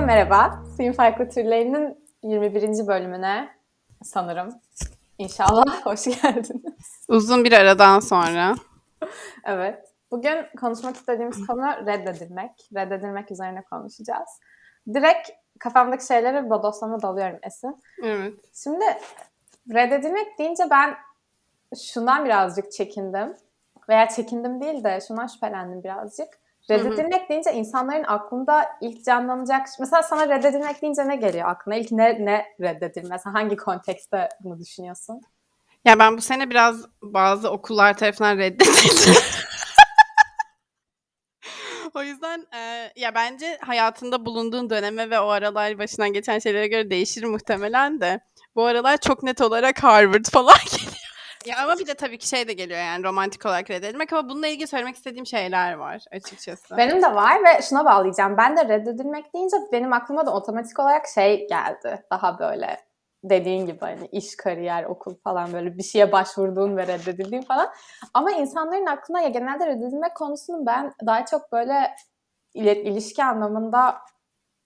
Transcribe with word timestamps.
Herkese 0.00 0.16
merhaba. 0.16 0.62
Suyun 0.76 0.92
Farklı 0.92 1.28
Türlerinin 1.28 2.04
21. 2.22 2.86
bölümüne 2.86 3.48
sanırım. 4.02 4.48
İnşallah 5.18 5.86
hoş 5.86 6.04
geldiniz. 6.04 7.04
Uzun 7.08 7.44
bir 7.44 7.52
aradan 7.52 8.00
sonra. 8.00 8.54
evet. 9.44 9.84
Bugün 10.10 10.46
konuşmak 10.60 10.96
istediğimiz 10.96 11.46
konu 11.46 11.86
reddedilmek. 11.86 12.50
Reddedilmek 12.74 13.30
üzerine 13.30 13.62
konuşacağız. 13.62 14.28
Direkt 14.94 15.30
kafamdaki 15.58 16.06
şeyleri 16.06 16.50
bodoslama 16.50 17.02
dalıyorum 17.02 17.38
Esin. 17.42 17.82
Evet. 18.02 18.34
Şimdi 18.64 18.84
reddedilmek 19.72 20.38
deyince 20.38 20.64
ben 20.70 20.94
şundan 21.82 22.24
birazcık 22.24 22.72
çekindim. 22.72 23.36
Veya 23.88 24.08
çekindim 24.08 24.60
değil 24.60 24.84
de 24.84 25.00
şundan 25.08 25.26
şüphelendim 25.26 25.84
birazcık. 25.84 26.28
Reddedilmek 26.70 27.28
deyince 27.28 27.52
insanların 27.52 28.04
aklında 28.06 28.68
ilk 28.80 29.04
canlanacak... 29.04 29.66
Mesela 29.80 30.02
sana 30.02 30.28
reddedilmek 30.28 30.82
deyince 30.82 31.08
ne 31.08 31.16
geliyor 31.16 31.48
aklına? 31.48 31.76
İlk 31.76 31.92
ne, 31.92 32.24
ne 32.24 32.46
reddedilme? 32.60 33.08
Mesela 33.10 33.34
hangi 33.34 33.56
kontekste 33.56 34.28
bunu 34.40 34.58
düşünüyorsun? 34.58 35.20
Ya 35.84 35.98
ben 35.98 36.16
bu 36.16 36.20
sene 36.20 36.50
biraz 36.50 36.86
bazı 37.02 37.50
okullar 37.50 37.96
tarafından 37.96 38.38
reddedildim. 38.38 39.14
o 41.94 42.02
yüzden 42.02 42.46
e, 42.54 42.92
ya 42.96 43.14
bence 43.14 43.58
hayatında 43.60 44.26
bulunduğun 44.26 44.70
döneme 44.70 45.10
ve 45.10 45.20
o 45.20 45.28
aralar 45.28 45.78
başından 45.78 46.12
geçen 46.12 46.38
şeylere 46.38 46.66
göre 46.66 46.90
değişir 46.90 47.24
muhtemelen 47.24 48.00
de. 48.00 48.20
Bu 48.56 48.64
aralar 48.64 48.96
çok 48.96 49.22
net 49.22 49.40
olarak 49.40 49.82
Harvard 49.82 50.24
falan. 50.32 50.54
Ya 51.46 51.56
ama 51.64 51.78
bir 51.78 51.86
de 51.86 51.94
tabii 51.94 52.18
ki 52.18 52.28
şey 52.28 52.48
de 52.48 52.52
geliyor 52.52 52.80
yani 52.80 53.04
romantik 53.04 53.46
olarak 53.46 53.70
reddedilmek 53.70 54.12
ama 54.12 54.28
bununla 54.28 54.46
ilgili 54.46 54.66
söylemek 54.66 54.96
istediğim 54.96 55.26
şeyler 55.26 55.72
var 55.72 56.04
açıkçası. 56.12 56.76
Benim 56.76 57.02
de 57.02 57.14
var 57.14 57.44
ve 57.44 57.62
şuna 57.62 57.84
bağlayacağım. 57.84 58.36
Ben 58.36 58.56
de 58.56 58.68
reddedilmek 58.68 59.34
deyince 59.34 59.56
benim 59.72 59.92
aklıma 59.92 60.26
da 60.26 60.34
otomatik 60.34 60.78
olarak 60.78 61.06
şey 61.14 61.48
geldi. 61.48 62.04
Daha 62.10 62.38
böyle 62.38 62.76
dediğin 63.24 63.66
gibi 63.66 63.78
hani 63.80 64.06
iş, 64.06 64.36
kariyer, 64.36 64.84
okul 64.84 65.14
falan 65.24 65.52
böyle 65.52 65.78
bir 65.78 65.82
şeye 65.82 66.12
başvurduğun 66.12 66.76
ve 66.76 66.86
reddedildiğin 66.86 67.42
falan. 67.42 67.68
Ama 68.14 68.30
insanların 68.30 68.86
aklına 68.86 69.20
ya 69.20 69.28
genelde 69.28 69.66
reddedilmek 69.66 70.14
konusunu 70.14 70.66
ben 70.66 70.94
daha 71.06 71.24
çok 71.24 71.52
böyle 71.52 71.94
ilişki 72.54 73.24
anlamında 73.24 73.98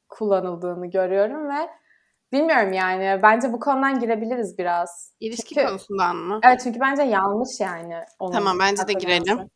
kullanıldığını 0.08 0.86
görüyorum 0.86 1.48
ve 1.48 1.70
Bilmiyorum 2.34 2.72
yani. 2.72 3.22
Bence 3.22 3.52
bu 3.52 3.60
konudan 3.60 4.00
girebiliriz 4.00 4.58
biraz. 4.58 5.12
İlişki 5.20 5.54
çünkü, 5.54 5.66
konusundan 5.66 6.16
mı? 6.16 6.40
Evet 6.44 6.60
çünkü 6.64 6.80
bence 6.80 7.02
yanlış 7.02 7.60
yani. 7.60 7.94
Onun 8.18 8.32
tamam 8.32 8.58
bence 8.58 8.88
de 8.88 8.92
girelim. 8.92 9.50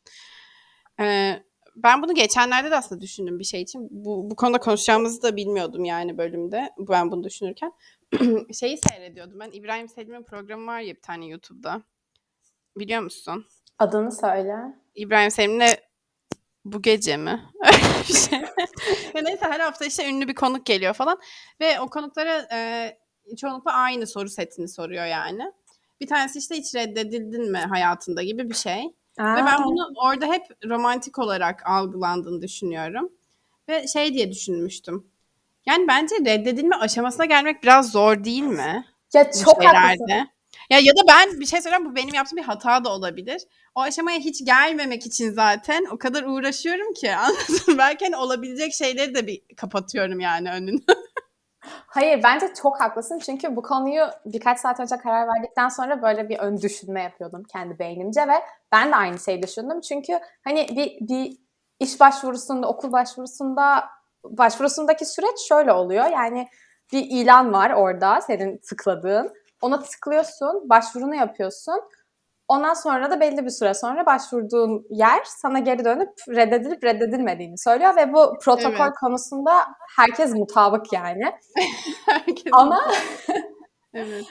Ee, 1.01 1.43
ben 1.77 2.03
bunu 2.03 2.15
geçenlerde 2.15 2.71
de 2.71 2.77
aslında 2.77 3.01
düşündüm 3.01 3.39
bir 3.39 3.45
şey 3.45 3.63
için. 3.63 3.89
Bu, 3.91 4.31
bu 4.31 4.37
konuda 4.37 4.59
konuşacağımızı 4.59 5.23
da 5.23 5.37
bilmiyordum 5.37 5.85
yani 5.85 6.19
bölümde. 6.19 6.71
Ben 6.79 7.11
bunu 7.11 7.25
düşünürken. 7.25 7.73
Şeyi 8.53 8.79
seyrediyordum 8.79 9.41
ben. 9.41 9.51
İbrahim 9.53 9.89
Selim'in 9.89 10.23
programı 10.23 10.67
var 10.67 10.81
ya 10.81 10.95
bir 10.95 11.03
tane 11.03 11.27
YouTube'da. 11.27 11.83
Biliyor 12.77 13.03
musun? 13.03 13.47
Adını 13.79 14.13
söyle. 14.13 14.55
İbrahim 14.95 15.31
Selim'le 15.31 15.69
bu 16.73 16.83
gece 16.83 17.17
mi? 17.17 17.43
bir 18.09 18.15
şey. 18.31 18.39
ya 19.15 19.23
neyse 19.23 19.47
her 19.51 19.61
hafta 19.61 19.85
işte 19.85 20.09
ünlü 20.09 20.29
bir 20.29 20.35
konuk 20.35 20.67
geliyor 20.67 20.95
falan. 20.95 21.21
Ve 21.61 21.81
o 21.81 21.89
konuklara 21.89 22.49
e, 22.53 23.37
çoğunlukla 23.37 23.73
aynı 23.73 24.07
soru 24.07 24.29
setini 24.29 24.69
soruyor 24.69 25.07
yani. 25.07 25.53
Bir 26.01 26.07
tanesi 26.07 26.39
işte 26.39 26.57
hiç 26.57 26.75
reddedildin 26.75 27.51
mi 27.51 27.59
hayatında 27.59 28.23
gibi 28.23 28.51
bir 28.51 28.55
şey. 28.55 28.95
Aa. 29.19 29.37
Ve 29.37 29.47
ben 29.47 29.65
bunu 29.65 29.93
orada 30.05 30.27
hep 30.27 30.43
romantik 30.65 31.19
olarak 31.19 31.67
algılandığını 31.67 32.43
düşünüyorum. 32.43 33.13
Ve 33.69 33.87
şey 33.87 34.15
diye 34.15 34.31
düşünmüştüm. 34.31 35.07
Yani 35.67 35.89
bence 35.89 36.15
reddedilme 36.17 36.77
aşamasına 36.77 37.25
gelmek 37.27 37.63
biraz 37.63 37.91
zor 37.93 38.25
değil 38.25 38.43
mi? 38.43 38.85
Ya 39.15 39.31
çok 39.31 39.65
haklısın. 39.65 40.29
Ya 40.71 40.79
ya 40.79 40.93
da 40.93 41.01
ben 41.09 41.41
bir 41.41 41.47
şey 41.47 41.63
söyleyeyim 41.63 41.85
bu 41.91 41.97
benim 41.97 42.15
yaptığım 42.15 42.37
bir 42.37 42.43
hata 42.43 42.85
da 42.85 42.89
olabilir. 42.93 43.43
O 43.75 43.81
aşamaya 43.81 44.19
hiç 44.19 44.45
gelmemek 44.45 45.07
için 45.07 45.31
zaten 45.31 45.85
o 45.93 45.99
kadar 45.99 46.23
uğraşıyorum 46.23 46.93
ki 46.93 47.15
anladın 47.15 47.79
Belki 47.79 48.05
hani 48.05 48.17
olabilecek 48.17 48.75
şeyleri 48.75 49.15
de 49.15 49.27
bir 49.27 49.43
kapatıyorum 49.57 50.21
yani 50.21 50.51
önünü. 50.51 50.81
Hayır 51.87 52.23
bence 52.23 52.55
çok 52.63 52.81
haklısın 52.81 53.19
çünkü 53.19 53.57
bu 53.57 53.63
konuyu 53.63 54.05
birkaç 54.25 54.61
saat 54.61 54.81
önce 54.81 54.97
karar 54.97 55.29
verdikten 55.29 55.69
sonra 55.69 56.03
böyle 56.03 56.29
bir 56.29 56.39
ön 56.39 56.61
düşünme 56.61 57.03
yapıyordum 57.03 57.43
kendi 57.53 57.79
beynimce 57.79 58.21
ve 58.21 58.35
ben 58.73 58.93
de 58.93 58.97
aynı 58.97 59.19
şeyi 59.19 59.43
düşündüm. 59.43 59.81
Çünkü 59.81 60.21
hani 60.45 60.69
bir, 60.69 61.09
bir 61.09 61.39
iş 61.81 62.01
başvurusunda, 62.01 62.69
okul 62.69 62.93
başvurusunda 62.93 63.85
başvurusundaki 64.25 65.05
süreç 65.05 65.39
şöyle 65.49 65.73
oluyor. 65.73 66.05
Yani 66.05 66.49
bir 66.93 67.07
ilan 67.11 67.53
var 67.53 67.71
orada 67.71 68.21
senin 68.21 68.59
tıkladığın. 68.59 69.33
Ona 69.63 69.81
tıklıyorsun, 69.81 70.69
başvurunu 70.69 71.15
yapıyorsun. 71.15 71.81
Ondan 72.49 72.75
sonra 72.75 73.11
da 73.11 73.21
belli 73.21 73.45
bir 73.45 73.51
süre 73.51 73.75
sonra 73.75 74.07
başvurduğun 74.07 74.87
yer 74.91 75.23
sana 75.25 75.59
geri 75.59 75.85
dönüp 75.85 76.13
reddedilip 76.29 76.85
reddedilmediğini 76.85 77.59
söylüyor 77.59 77.97
ve 77.97 78.13
bu 78.13 78.39
protokol 78.45 78.85
evet. 78.85 78.95
konusunda 79.01 79.53
herkes 79.97 80.35
mutabık 80.35 80.93
yani. 80.93 81.25
herkes 82.07 82.53
ama 82.53 82.81
evet. 83.95 84.25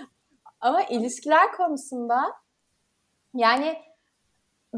ama 0.61 0.83
ilişkiler 0.83 1.51
konusunda 1.51 2.33
yani 3.33 3.86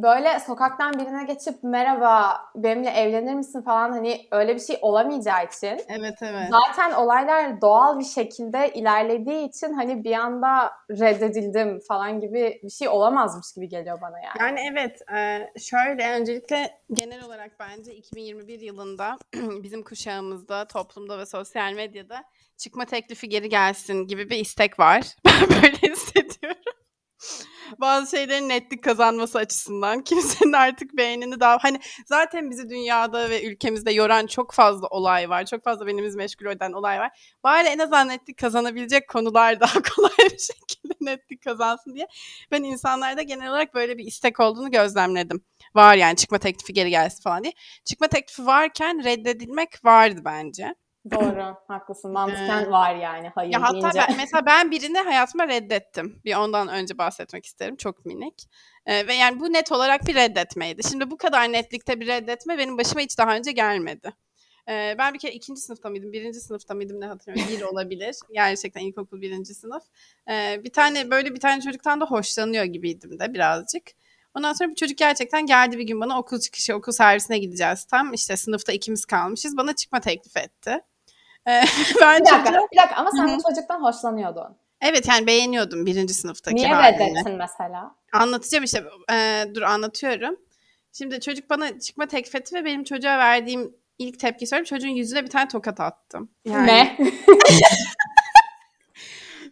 böyle 0.04 0.40
sokaktan 0.40 0.94
birine 0.94 1.24
geçip 1.24 1.64
merhaba 1.64 2.42
benimle 2.56 2.90
evlenir 2.90 3.34
misin 3.34 3.62
falan 3.62 3.92
hani 3.92 4.28
öyle 4.32 4.56
bir 4.56 4.60
şey 4.60 4.78
olamayacağı 4.82 5.46
için. 5.46 5.82
Evet 5.88 6.18
evet. 6.22 6.50
Zaten 6.52 6.92
olaylar 6.92 7.62
doğal 7.62 8.00
bir 8.00 8.06
şekilde 8.06 8.74
ilerlediği 8.74 9.48
için 9.50 9.74
hani 9.74 10.04
bir 10.04 10.14
anda 10.14 10.72
reddedildim 10.90 11.80
falan 11.88 12.20
gibi 12.20 12.60
bir 12.64 12.70
şey 12.70 12.90
olamazmış 12.90 13.54
gibi 13.56 13.70
geliyor 13.70 14.02
bana 14.02 14.20
yani. 14.20 14.38
Yani 14.40 14.60
evet 14.72 15.02
şöyle 15.62 16.12
öncelikle 16.12 16.80
genel 16.94 17.26
olarak 17.26 17.52
bence 17.60 17.96
2021 17.96 18.60
yılında 18.60 19.18
bizim 19.64 19.84
kuşağımızda 19.84 20.68
toplumda 20.68 21.20
ve 21.20 21.26
sosyal 21.26 21.74
medyada 21.74 22.24
çıkma 22.58 22.86
teklifi 22.86 23.30
geri 23.30 23.50
gelsin 23.50 24.08
gibi 24.08 24.30
bir 24.30 24.38
istek 24.38 24.80
var. 24.80 25.02
Ben 25.26 25.50
böyle 25.50 25.94
hissediyorum 25.94 26.78
bazı 27.78 28.18
şeylerin 28.18 28.50
netlik 28.50 28.84
kazanması 28.84 29.38
açısından 29.38 30.03
kimsenin 30.03 30.53
artık 30.53 30.97
beynini 30.97 31.40
daha 31.40 31.57
hani 31.62 31.80
zaten 32.06 32.52
bizi 32.52 32.69
dünyada 32.69 33.30
ve 33.30 33.44
ülkemizde 33.44 33.91
yoran 33.91 34.28
çok 34.28 34.53
fazla 34.53 34.88
olay 34.88 35.30
var. 35.30 35.46
Çok 35.46 35.63
fazla 35.63 35.88
beynimiz 35.88 36.16
meşgul 36.16 36.46
eden 36.46 36.72
olay 36.72 37.00
var. 37.00 37.35
Bari 37.44 37.68
en 37.68 37.80
azından 37.80 38.07
netlik 38.07 38.38
kazanabilecek 38.38 39.09
konular 39.09 39.59
daha 39.59 39.81
kolay 39.96 40.30
bir 40.31 40.40
şekilde 40.40 40.94
netlik 41.02 41.44
kazansın 41.44 41.96
diye 41.96 42.07
ben 42.52 42.63
insanlarda 42.63 43.22
genel 43.22 43.50
olarak 43.50 43.74
böyle 43.74 43.97
bir 43.97 44.06
istek 44.06 44.40
olduğunu 44.40 44.72
gözlemledim. 44.72 45.44
Var 45.75 45.96
yani 45.96 46.16
çıkma 46.16 46.38
teklifi 46.38 46.74
geri 46.74 46.90
gelsin 46.90 47.24
falan 47.24 47.44
diye. 47.44 47.53
Çıkma 47.86 48.07
teklifi 48.07 48.46
varken 48.46 49.03
reddedilmek 49.03 49.86
vardı 49.86 50.22
bence. 50.25 50.75
Doğru, 51.12 51.56
haklısın. 51.68 52.12
Mantıken 52.12 52.72
var 52.72 52.96
yani 52.96 53.31
hayır 53.36 53.53
ya 53.53 53.62
hatta 53.62 53.92
ben, 53.96 54.18
mesela 54.18 54.46
ben 54.46 54.72
birini 54.72 54.97
hayatıma 54.97 55.47
reddettim. 55.47 56.22
Bir 56.25 56.36
ondan 56.36 56.68
önce 56.68 56.97
bahsetmek 56.97 57.46
isterim. 57.46 57.75
Çok 57.75 58.06
minik. 58.06 58.50
Ee, 58.86 59.08
ve 59.08 59.14
yani 59.14 59.40
bu 59.40 59.53
net 59.53 59.72
olarak 59.72 60.08
bir 60.08 60.16
reddetmeydi. 60.16 60.90
Şimdi 60.90 61.12
bu 61.12 61.18
kadar 61.18 61.52
netlikte 61.52 62.00
bir 62.00 62.08
reddetme 62.08 62.58
benim 62.58 62.78
başıma 62.78 63.02
hiç 63.02 63.18
daha 63.18 63.36
önce 63.36 63.52
gelmedi. 63.52 64.14
Ee, 64.69 64.96
ben 64.98 65.14
bir 65.14 65.19
kere 65.19 65.31
ikinci 65.31 65.62
sınıfta 65.62 65.90
mıydım, 65.90 66.12
birinci 66.14 66.40
sınıfta 66.40 66.74
mıydım 66.74 67.02
ne 67.02 67.06
hatırlamıyorum. 67.06 67.58
Bir 67.58 67.62
olabilir. 67.62 68.16
Gerçekten 68.34 68.81
ilkokul 68.81 69.22
birinci 69.22 69.53
sınıf. 69.53 69.84
Ee, 70.30 70.62
bir 70.64 70.72
tane 70.72 71.12
böyle 71.12 71.36
bir 71.36 71.40
tane 71.40 71.62
çocuktan 71.62 72.02
da 72.02 72.06
hoşlanıyor 72.06 72.64
gibiydim 72.64 73.19
de 73.19 73.34
birazcık. 73.34 73.84
Ondan 74.34 74.53
sonra 74.53 74.69
bir 74.69 74.75
çocuk 74.75 74.98
gerçekten 74.98 75.46
geldi 75.46 75.78
bir 75.78 75.84
gün 75.84 76.02
bana 76.02 76.19
okul 76.19 76.40
çıkışı, 76.40 76.75
okul 76.75 76.92
servisine 76.92 77.39
gideceğiz. 77.39 77.86
Tam 77.86 78.13
işte 78.13 78.38
sınıfta 78.38 78.72
ikimiz 78.72 79.06
kalmışız. 79.06 79.57
Bana 79.57 79.75
çıkma 79.75 80.00
teklif 80.00 80.38
etti. 80.38 80.81
Ee, 81.50 81.63
ben 82.01 82.22
bir 82.22 82.25
dakika, 82.25 82.68
bir 82.72 82.78
dakika 82.78 82.96
ama 82.96 83.12
sen 83.12 83.38
bu 83.38 83.44
çocuktan 83.50 83.84
hoşlanıyordun. 83.84 84.57
Evet 84.81 85.07
yani 85.07 85.28
beğeniyordum 85.28 85.86
birinci 85.86 86.13
sınıftaki 86.13 86.56
Niye 86.56 86.69
reddettin 86.69 87.36
mesela? 87.38 87.96
Anlatacağım 88.13 88.63
işte. 88.63 88.84
Ee, 89.12 89.46
dur 89.56 89.62
anlatıyorum. 89.62 90.36
Şimdi 90.94 91.19
çocuk 91.19 91.50
bana 91.50 91.80
çıkma 91.80 92.06
teklif 92.06 92.36
etti 92.36 92.56
ve 92.56 92.66
benim 92.66 92.84
çocuğa 92.84 93.18
verdiğim 93.18 93.75
ilk 93.98 94.19
tepki 94.19 94.48
söyleyeyim. 94.48 94.66
Çocuğun 94.66 94.90
yüzüne 94.90 95.24
bir 95.24 95.30
tane 95.30 95.48
tokat 95.48 95.80
attım. 95.80 96.30
Yani... 96.46 96.68
Ne? 96.68 96.98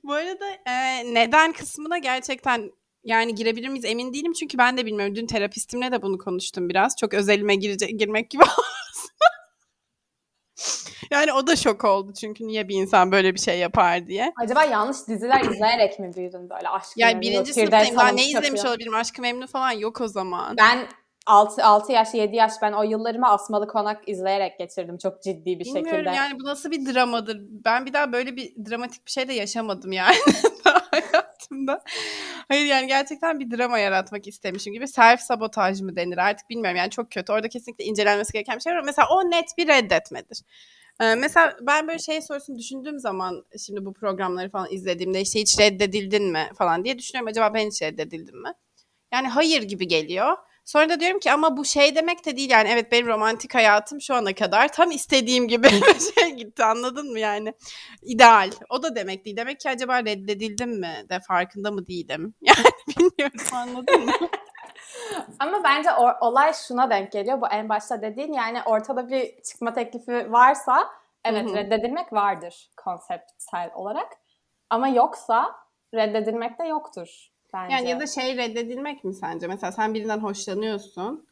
Bu 0.04 0.14
arada 0.14 0.46
e, 0.66 1.04
neden 1.14 1.52
kısmına 1.52 1.98
gerçekten 1.98 2.72
yani 3.04 3.36
girebilir 3.36 3.70
miyiz 3.70 3.86
emin 3.86 4.14
değilim 4.14 4.34
çünkü 4.34 4.58
ben 4.58 4.78
de 4.78 4.86
bilmiyorum. 4.86 5.16
Dün 5.16 5.28
terapistimle 5.28 5.92
de 5.92 6.02
bunu 6.02 6.18
konuştum 6.18 6.70
biraz. 6.70 6.96
Çok 7.00 7.14
özelime 7.14 7.56
girecek, 7.56 8.00
girmek 8.00 8.30
gibi 8.30 8.44
Yani 11.12 11.34
o 11.34 11.48
da 11.48 11.56
şok 11.56 11.86
oldu 11.86 12.14
çünkü 12.14 12.48
niye 12.48 12.68
bir 12.68 12.76
insan 12.76 13.12
böyle 13.12 13.34
bir 13.34 13.40
şey 13.40 13.60
yapar 13.60 14.08
diye. 14.08 14.34
Acaba 14.44 14.64
yanlış 14.64 14.98
diziler 15.08 15.42
izleyerek 15.42 16.00
mi 16.00 16.14
büyüdün 16.16 16.50
böyle 16.50 16.70
aşk 16.70 16.88
Yani 16.96 17.22
birinci 17.22 17.54
sınıftayım 17.54 17.98
daha 17.98 18.08
ne 18.08 18.26
izlemiş 18.26 18.66
olabilirim 18.66 18.96
aşkı 18.96 19.22
memnun 19.22 19.48
falan 19.48 19.72
yok 19.72 20.02
o 20.02 20.08
zaman. 20.08 20.58
Ben 20.58 20.88
6, 21.28 21.64
6 21.64 21.92
yaş 21.92 22.14
7 22.14 22.36
yaş 22.36 22.52
ben 22.62 22.74
o 22.74 22.84
yıllarımı 22.84 23.28
Asmalı 23.28 23.68
Konak 23.68 24.10
izleyerek 24.10 24.60
geçirdim 24.60 24.98
çok 24.98 25.24
ciddi 25.24 25.60
bir 25.60 25.66
Bilmiyorum 25.66 25.90
şekilde. 25.90 26.10
yani 26.10 26.40
bu 26.40 26.44
nasıl 26.44 26.72
bir 26.72 26.94
dramadır. 26.94 27.38
Ben 27.42 27.86
bir 27.86 27.94
daha 27.94 28.14
böyle 28.14 28.36
bir 28.36 28.54
dramatik 28.70 29.06
bir 29.06 29.12
şey 29.12 29.28
de 29.28 29.34
yaşamadım 29.34 29.92
yani 29.92 30.16
hayatımda. 30.92 31.84
Hayır 32.48 32.66
yani 32.66 32.88
gerçekten 32.88 33.40
bir 33.40 33.58
drama 33.58 33.80
yaratmak 33.80 34.28
istemişim 34.28 34.74
gibi. 34.74 34.88
Self 34.88 35.20
sabotaj 35.20 35.82
mı 35.82 35.96
denir 35.96 36.18
artık 36.18 36.50
bilmiyorum 36.50 36.78
yani 36.78 36.90
çok 36.90 37.12
kötü. 37.12 37.34
Orada 37.34 37.50
kesinlikle 37.50 37.84
incelenmesi 37.86 38.34
gereken 38.34 38.56
bir 38.56 38.62
şey 38.62 38.74
var 38.74 38.84
mesela 38.86 39.08
o 39.12 39.32
net 39.32 39.58
bir 39.58 39.68
reddetmedir. 39.68 40.42
Ee, 41.02 41.16
mesela 41.16 41.58
ben 41.62 41.88
böyle 41.88 42.00
şey 42.00 42.22
sorusunu 42.22 42.58
düşündüğüm 42.58 43.00
zaman 43.00 43.46
şimdi 43.66 43.86
bu 43.86 43.94
programları 43.94 44.50
falan 44.50 44.68
izlediğimde 44.72 45.22
işte 45.22 45.40
hiç 45.42 45.60
reddedildin 45.60 46.32
mi 46.32 46.50
falan 46.58 46.84
diye 46.86 47.00
düşünüyorum. 47.00 47.28
Acaba 47.28 47.54
ben 47.54 47.68
hiç 47.68 47.82
reddedildim 47.82 48.42
mi? 48.42 48.54
Yani 49.14 49.28
hayır 49.28 49.64
gibi 49.64 49.88
geliyor. 49.88 50.38
Sonra 50.68 50.90
da 50.90 51.00
diyorum 51.00 51.20
ki 51.20 51.32
ama 51.32 51.58
bu 51.58 51.66
şey 51.66 51.96
demek 51.96 52.26
de 52.26 52.38
değil 52.38 52.50
yani 52.50 52.70
evet 52.70 52.92
benim 52.92 53.08
romantik 53.08 53.56
hayatım 53.56 54.02
şu 54.02 54.16
ana 54.16 54.36
kadar 54.36 54.74
tam 54.74 54.92
istediğim 54.92 55.48
gibi 55.48 55.68
şey 56.20 56.32
gitti 56.32 56.64
anladın 56.64 57.12
mı 57.12 57.20
yani 57.20 57.54
ideal 58.02 58.52
o 58.70 58.84
da 58.84 58.96
demek 58.96 59.26
değil 59.26 59.38
demek 59.38 59.60
ki 59.60 59.70
acaba 59.70 60.00
reddedildim 60.06 60.80
mi 60.80 61.06
de 61.10 61.20
farkında 61.28 61.72
mı 61.72 61.88
değilim 61.88 62.34
yani 62.42 62.68
bilmiyorum 62.88 63.42
anladın 63.54 64.06
mı? 64.06 64.12
Ama 65.40 65.64
bence 65.64 65.90
olay 66.22 66.54
şuna 66.54 66.90
denk 66.90 67.12
geliyor. 67.12 67.42
Bu 67.42 67.48
en 67.48 67.70
başta 67.70 68.02
dediğin 68.02 68.34
yani 68.34 68.62
ortada 68.66 69.10
bir 69.10 69.42
çıkma 69.42 69.74
teklifi 69.74 70.32
varsa 70.32 70.90
evet 71.26 71.46
Hı 71.46 71.52
hı. 71.52 71.56
reddedilmek 71.56 72.14
vardır 72.14 72.70
konseptsel 72.78 73.72
olarak. 73.76 74.08
Ama 74.70 74.88
yoksa 74.88 75.56
reddedilmek 75.94 76.60
de 76.60 76.64
yoktur 76.64 77.28
bence. 77.54 77.76
Yani 77.76 77.90
ya 77.90 78.00
da 78.00 78.08
şey 78.08 78.38
reddedilmek 78.38 79.04
mi 79.04 79.14
sence? 79.14 79.48
Mesela 79.48 79.72
sen 79.72 79.94
birinden 79.94 80.20
hoşlanıyorsun 80.20 81.27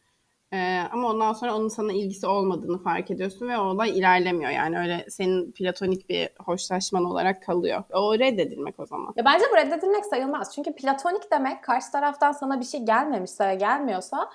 ee, 0.55 0.83
ama 0.91 1.07
ondan 1.07 1.33
sonra 1.33 1.55
onun 1.55 1.67
sana 1.67 1.93
ilgisi 1.93 2.27
olmadığını 2.27 2.77
fark 2.77 3.11
ediyorsun 3.11 3.47
ve 3.49 3.57
o 3.57 3.61
olay 3.61 3.99
ilerlemiyor. 3.99 4.51
Yani 4.51 4.79
öyle 4.79 5.05
senin 5.09 5.51
platonik 5.51 6.09
bir 6.09 6.29
hoşlaşman 6.39 7.05
olarak 7.05 7.43
kalıyor. 7.43 7.83
O 7.93 8.19
reddedilmek 8.19 8.79
o 8.79 8.85
zaman. 8.85 9.13
Ya 9.15 9.25
bence 9.25 9.45
bu 9.51 9.57
reddedilmek 9.57 10.05
sayılmaz. 10.05 10.55
Çünkü 10.55 10.75
platonik 10.75 11.31
demek 11.31 11.63
karşı 11.63 11.91
taraftan 11.91 12.31
sana 12.31 12.59
bir 12.59 12.65
şey 12.65 12.81
gelmemişse 12.81 13.55
gelmiyorsa 13.55 14.29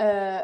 e, 0.00 0.36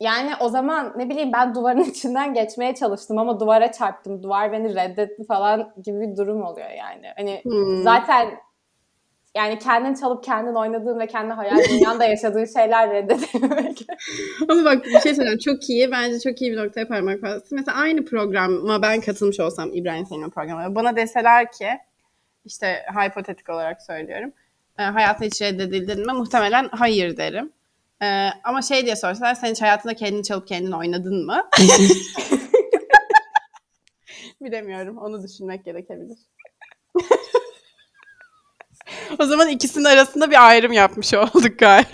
yani 0.00 0.30
o 0.40 0.48
zaman 0.48 0.92
ne 0.96 1.08
bileyim 1.08 1.32
ben 1.32 1.54
duvarın 1.54 1.80
içinden 1.90 2.34
geçmeye 2.34 2.74
çalıştım 2.74 3.18
ama 3.18 3.40
duvara 3.40 3.72
çarptım. 3.72 4.22
Duvar 4.22 4.52
beni 4.52 4.74
reddetti 4.74 5.24
falan 5.26 5.72
gibi 5.84 6.00
bir 6.00 6.16
durum 6.16 6.42
oluyor 6.42 6.70
yani. 6.70 7.06
Hani 7.16 7.40
Hmm. 7.42 7.82
zaten 7.82 8.28
yani 9.34 9.58
kendin 9.58 9.94
çalıp 9.94 10.24
kendin 10.24 10.54
oynadığın 10.54 10.98
ve 10.98 11.06
kendi 11.06 11.32
hayal 11.32 11.58
dünyanda 11.70 12.04
yaşadığın 12.04 12.44
şeyler 12.44 12.90
reddedilmek. 12.90 13.86
Ama 14.48 14.64
bak 14.64 14.84
bir 14.84 15.00
şey 15.00 15.14
söyleyeyim. 15.14 15.38
Çok 15.44 15.70
iyi. 15.70 15.90
Bence 15.90 16.20
çok 16.20 16.42
iyi 16.42 16.52
bir 16.52 16.56
noktaya 16.56 16.88
parmak 16.88 17.22
bastın. 17.22 17.58
Mesela 17.58 17.78
aynı 17.78 18.04
programa 18.04 18.82
ben 18.82 19.00
katılmış 19.00 19.40
olsam 19.40 19.70
İbrahim 19.72 20.06
Selin'in 20.06 20.30
programına. 20.30 20.74
Bana 20.74 20.96
deseler 20.96 21.52
ki 21.52 21.68
işte 22.44 22.82
hipotetik 23.06 23.48
olarak 23.48 23.82
söylüyorum. 23.82 24.32
E, 24.78 24.82
hayatında 24.82 25.26
hiç 25.26 25.42
reddedildin 25.42 26.06
mi? 26.06 26.12
Muhtemelen 26.12 26.68
hayır 26.72 27.16
derim. 27.16 27.52
E, 28.02 28.28
ama 28.44 28.62
şey 28.62 28.84
diye 28.84 28.96
sorsalar 28.96 29.34
sen 29.34 29.50
hiç 29.50 29.62
hayatında 29.62 29.94
kendini 29.94 30.22
çalıp 30.22 30.48
kendin 30.48 30.72
oynadın 30.72 31.26
mı? 31.26 31.48
Bilemiyorum. 34.40 34.98
Onu 34.98 35.22
düşünmek 35.22 35.64
gerekebilir. 35.64 36.18
o 39.18 39.24
zaman 39.24 39.48
ikisinin 39.48 39.84
arasında 39.84 40.30
bir 40.30 40.48
ayrım 40.48 40.72
yapmış 40.72 41.14
olduk 41.14 41.58
galiba. 41.58 41.88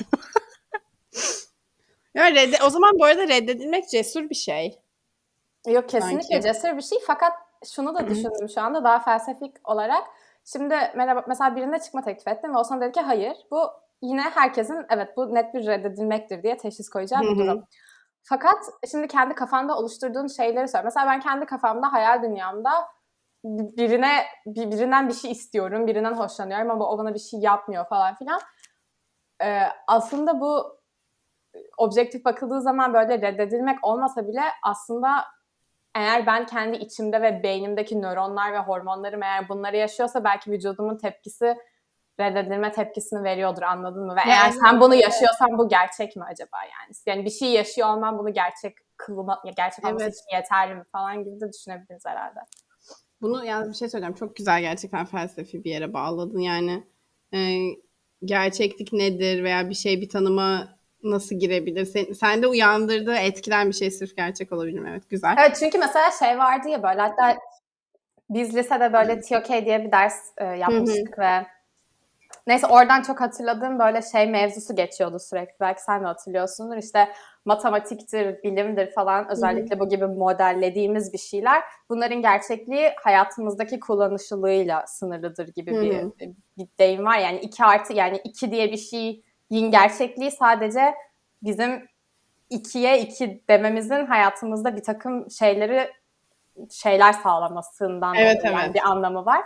ya 2.15 2.31
redde- 2.31 2.63
o 2.67 2.71
zaman 2.71 2.99
bu 2.99 3.05
arada 3.05 3.29
reddedilmek 3.29 3.89
cesur 3.89 4.31
bir 4.31 4.35
şey. 4.35 4.79
Yok 5.67 5.89
kesinlikle 5.89 6.41
Sanki. 6.41 6.43
cesur 6.43 6.77
bir 6.77 6.83
şey 6.83 6.99
fakat 7.07 7.33
şunu 7.75 7.95
da 7.95 8.09
düşündüm 8.09 8.49
şu 8.55 8.61
anda 8.61 8.85
daha 8.85 9.01
felsefik 9.01 9.69
olarak. 9.69 10.05
Şimdi 10.45 10.75
merhaba, 10.95 11.25
mesela 11.29 11.57
birine 11.57 11.79
çıkma 11.81 12.03
teklif 12.03 12.29
ettim 12.29 12.55
ve 12.55 12.59
o 12.59 12.65
sana 12.65 12.81
dedi 12.81 12.93
ki 12.93 13.01
hayır. 13.01 13.37
Bu 13.51 13.71
yine 14.03 14.23
herkesin 14.23 14.87
evet 14.91 15.17
bu 15.17 15.35
net 15.35 15.55
bir 15.55 15.67
reddedilmektir 15.67 16.43
diye 16.43 16.57
teşhis 16.57 16.89
koyacağı 16.89 17.21
bir 17.21 17.39
durum. 17.39 17.65
Fakat 18.23 18.59
şimdi 18.91 19.09
kendi 19.09 19.35
kafanda 19.35 19.77
oluşturduğun 19.77 20.27
şeyleri 20.27 20.69
söyle. 20.69 20.85
Mesela 20.85 21.07
ben 21.07 21.21
kendi 21.21 21.47
kafamda, 21.47 21.93
hayal 21.93 22.23
dünyamda 22.23 22.71
birine 23.77 24.25
bir- 24.47 24.71
birinden 24.71 25.09
bir 25.09 25.15
şey 25.15 25.31
istiyorum, 25.31 25.87
birinden 25.87 26.13
hoşlanıyorum 26.15 26.71
ama 26.71 26.91
o 26.91 26.99
bana 26.99 27.15
bir 27.15 27.19
şey 27.19 27.41
yapmıyor 27.41 27.89
falan 27.89 28.15
filan. 28.15 28.41
Ee, 29.43 29.63
aslında 29.87 30.41
bu 30.41 30.79
objektif 31.79 32.25
bakıldığı 32.25 32.61
zaman 32.63 32.95
böyle 32.95 33.21
reddedilmek 33.23 33.79
olmasa 33.85 34.29
bile 34.29 34.43
aslında 34.63 35.25
eğer 35.95 36.27
ben 36.27 36.47
kendi 36.47 36.77
içimde 36.77 37.23
ve 37.23 37.43
beynimdeki 37.43 38.03
nöronlar 38.03 38.53
ve 38.53 38.59
hormonlarım 38.59 39.23
eğer 39.23 39.49
bunları 39.49 39.77
yaşıyorsa 39.77 40.25
belki 40.25 40.51
vücudumun 40.51 40.97
tepkisi 40.97 41.57
reddedilme 42.21 42.73
tepkisini 42.73 43.25
veriyordur 43.25 43.63
anladın 43.63 44.07
mı? 44.07 44.17
Ve 44.17 44.21
eğer 44.27 44.45
Yani- 44.45 44.53
sen 44.53 44.81
bunu 44.81 44.95
yaşıyorsan 44.95 45.59
bu 45.59 45.69
gerçek 45.69 46.17
mi 46.17 46.25
acaba 46.25 46.57
yani? 46.63 46.95
Yani 47.07 47.25
bir 47.25 47.31
şey 47.31 47.53
yaşıyor 47.53 47.89
olman 47.89 48.19
bunu 48.19 48.33
gerçek 48.33 48.77
kılma, 48.97 49.43
gerçek 49.57 49.85
olması 49.87 50.05
Evet. 50.05 50.15
için 50.15 50.37
yeterli 50.37 50.75
mi 50.75 50.85
falan 50.93 51.25
gibi 51.25 51.41
de 51.41 51.53
düşünebiliriz 51.53 52.07
herhalde. 52.07 52.41
Bunu 53.21 53.45
yani 53.45 53.69
bir 53.69 53.75
şey 53.75 53.89
söyleyeceğim. 53.89 54.15
Çok 54.15 54.37
güzel 54.37 54.61
gerçekten 54.61 55.07
felsefi 55.07 55.65
bir 55.65 55.71
yere 55.71 55.93
bağladın. 55.93 56.39
Yani 56.39 56.85
e, 57.35 57.39
gerçeklik 58.25 58.93
nedir 58.93 59.45
veya 59.45 59.69
bir 59.69 59.75
şey 59.75 60.01
bir 60.01 60.09
tanıma 60.09 60.79
nasıl 61.03 61.37
girebilir? 61.37 61.85
Sen, 61.85 62.13
sende 62.13 62.47
uyandırdığı 62.47 63.15
etkilen 63.15 63.69
bir 63.69 63.75
şey 63.75 63.91
sırf 63.91 64.17
gerçek 64.17 64.53
olabilir 64.53 64.79
mi? 64.79 64.89
Evet 64.91 65.11
güzel. 65.11 65.37
Evet 65.39 65.57
çünkü 65.61 65.79
mesela 65.79 66.11
şey 66.11 66.39
vardı 66.39 66.69
ya 66.69 66.83
böyle 66.83 67.01
hatta 67.01 67.39
biz 68.31 68.57
lisede 68.57 68.93
böyle 68.93 69.21
TOK 69.21 69.49
diye 69.49 69.85
bir 69.85 69.93
ders 69.93 70.15
e, 70.39 70.45
yapmıştık 70.45 71.19
ve 71.19 71.47
neyse 72.49 72.67
oradan 72.67 73.03
çok 73.03 73.21
hatırladığım 73.21 73.79
böyle 73.79 74.03
şey 74.03 74.27
mevzusu 74.27 74.77
geçiyordu 74.77 75.19
sürekli. 75.19 75.55
Belki 75.61 75.83
sen 75.83 76.03
de 76.03 76.07
hatırlıyorsundur. 76.07 76.77
İşte 76.77 77.09
matematiktir, 77.45 78.43
bilimdir 78.43 78.93
falan 78.93 79.31
özellikle 79.31 79.81
bu 79.81 79.89
gibi 79.89 80.07
modellediğimiz 80.07 81.13
bir 81.13 81.19
şeyler. 81.19 81.63
Bunların 81.89 82.23
gerçekliği 82.23 82.93
hayatımızdaki 83.05 83.81
kullanışlılığıyla 83.81 84.87
sınırlıdır 84.87 85.49
gibi 85.49 85.71
bir, 85.71 86.27
bir 86.59 86.69
deyim 86.79 87.05
var. 87.05 87.19
Yani 87.19 87.39
iki 87.39 87.65
artı 87.65 87.93
yani 87.93 88.21
iki 88.25 88.51
diye 88.51 88.73
bir 88.73 88.77
şeyin 88.77 89.71
gerçekliği 89.71 90.31
sadece 90.31 90.95
bizim 91.43 91.89
ikiye 92.51 93.01
iki 93.01 93.43
dememizin 93.49 94.07
hayatımızda 94.07 94.77
bir 94.77 94.83
takım 94.83 95.31
şeyleri 95.31 95.91
şeyler 96.71 97.13
sağlamasından 97.13 98.15
Evet, 98.15 98.45
yani 98.45 98.61
evet. 98.65 98.75
bir 98.75 98.81
anlamı 98.81 99.27
var. 99.27 99.41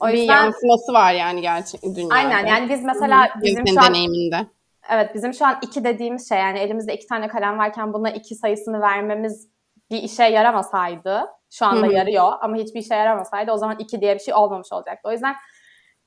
O 0.00 0.08
bir 0.08 0.12
yüzden 0.12 0.44
yansıması 0.44 0.92
var 0.92 1.12
yani 1.12 1.40
gerçek 1.40 1.82
dünyada. 1.82 2.14
aynen 2.14 2.46
yani 2.46 2.68
biz 2.68 2.84
mesela 2.84 3.28
bizim 3.42 3.66
senin 3.66 3.80
şu 3.80 3.86
an 3.86 3.94
deneyiminde. 3.94 4.46
evet 4.90 5.14
bizim 5.14 5.34
şu 5.34 5.46
an 5.46 5.58
iki 5.62 5.84
dediğimiz 5.84 6.28
şey 6.28 6.38
yani 6.38 6.58
elimizde 6.58 6.94
iki 6.94 7.06
tane 7.06 7.28
kalem 7.28 7.58
varken 7.58 7.92
buna 7.92 8.10
iki 8.10 8.34
sayısını 8.34 8.80
vermemiz 8.80 9.48
bir 9.90 10.02
işe 10.02 10.24
yaramasaydı 10.24 11.26
şu 11.50 11.66
anda 11.66 11.86
Hı 11.86 11.90
hı. 11.90 11.94
yarıyor 11.94 12.32
ama 12.40 12.56
hiçbir 12.56 12.80
işe 12.80 12.94
yaramasaydı 12.94 13.52
o 13.52 13.56
zaman 13.56 13.76
iki 13.78 14.00
diye 14.00 14.14
bir 14.14 14.20
şey 14.20 14.34
olmamış 14.34 14.72
olacaktı. 14.72 15.08
O 15.08 15.12
yüzden 15.12 15.36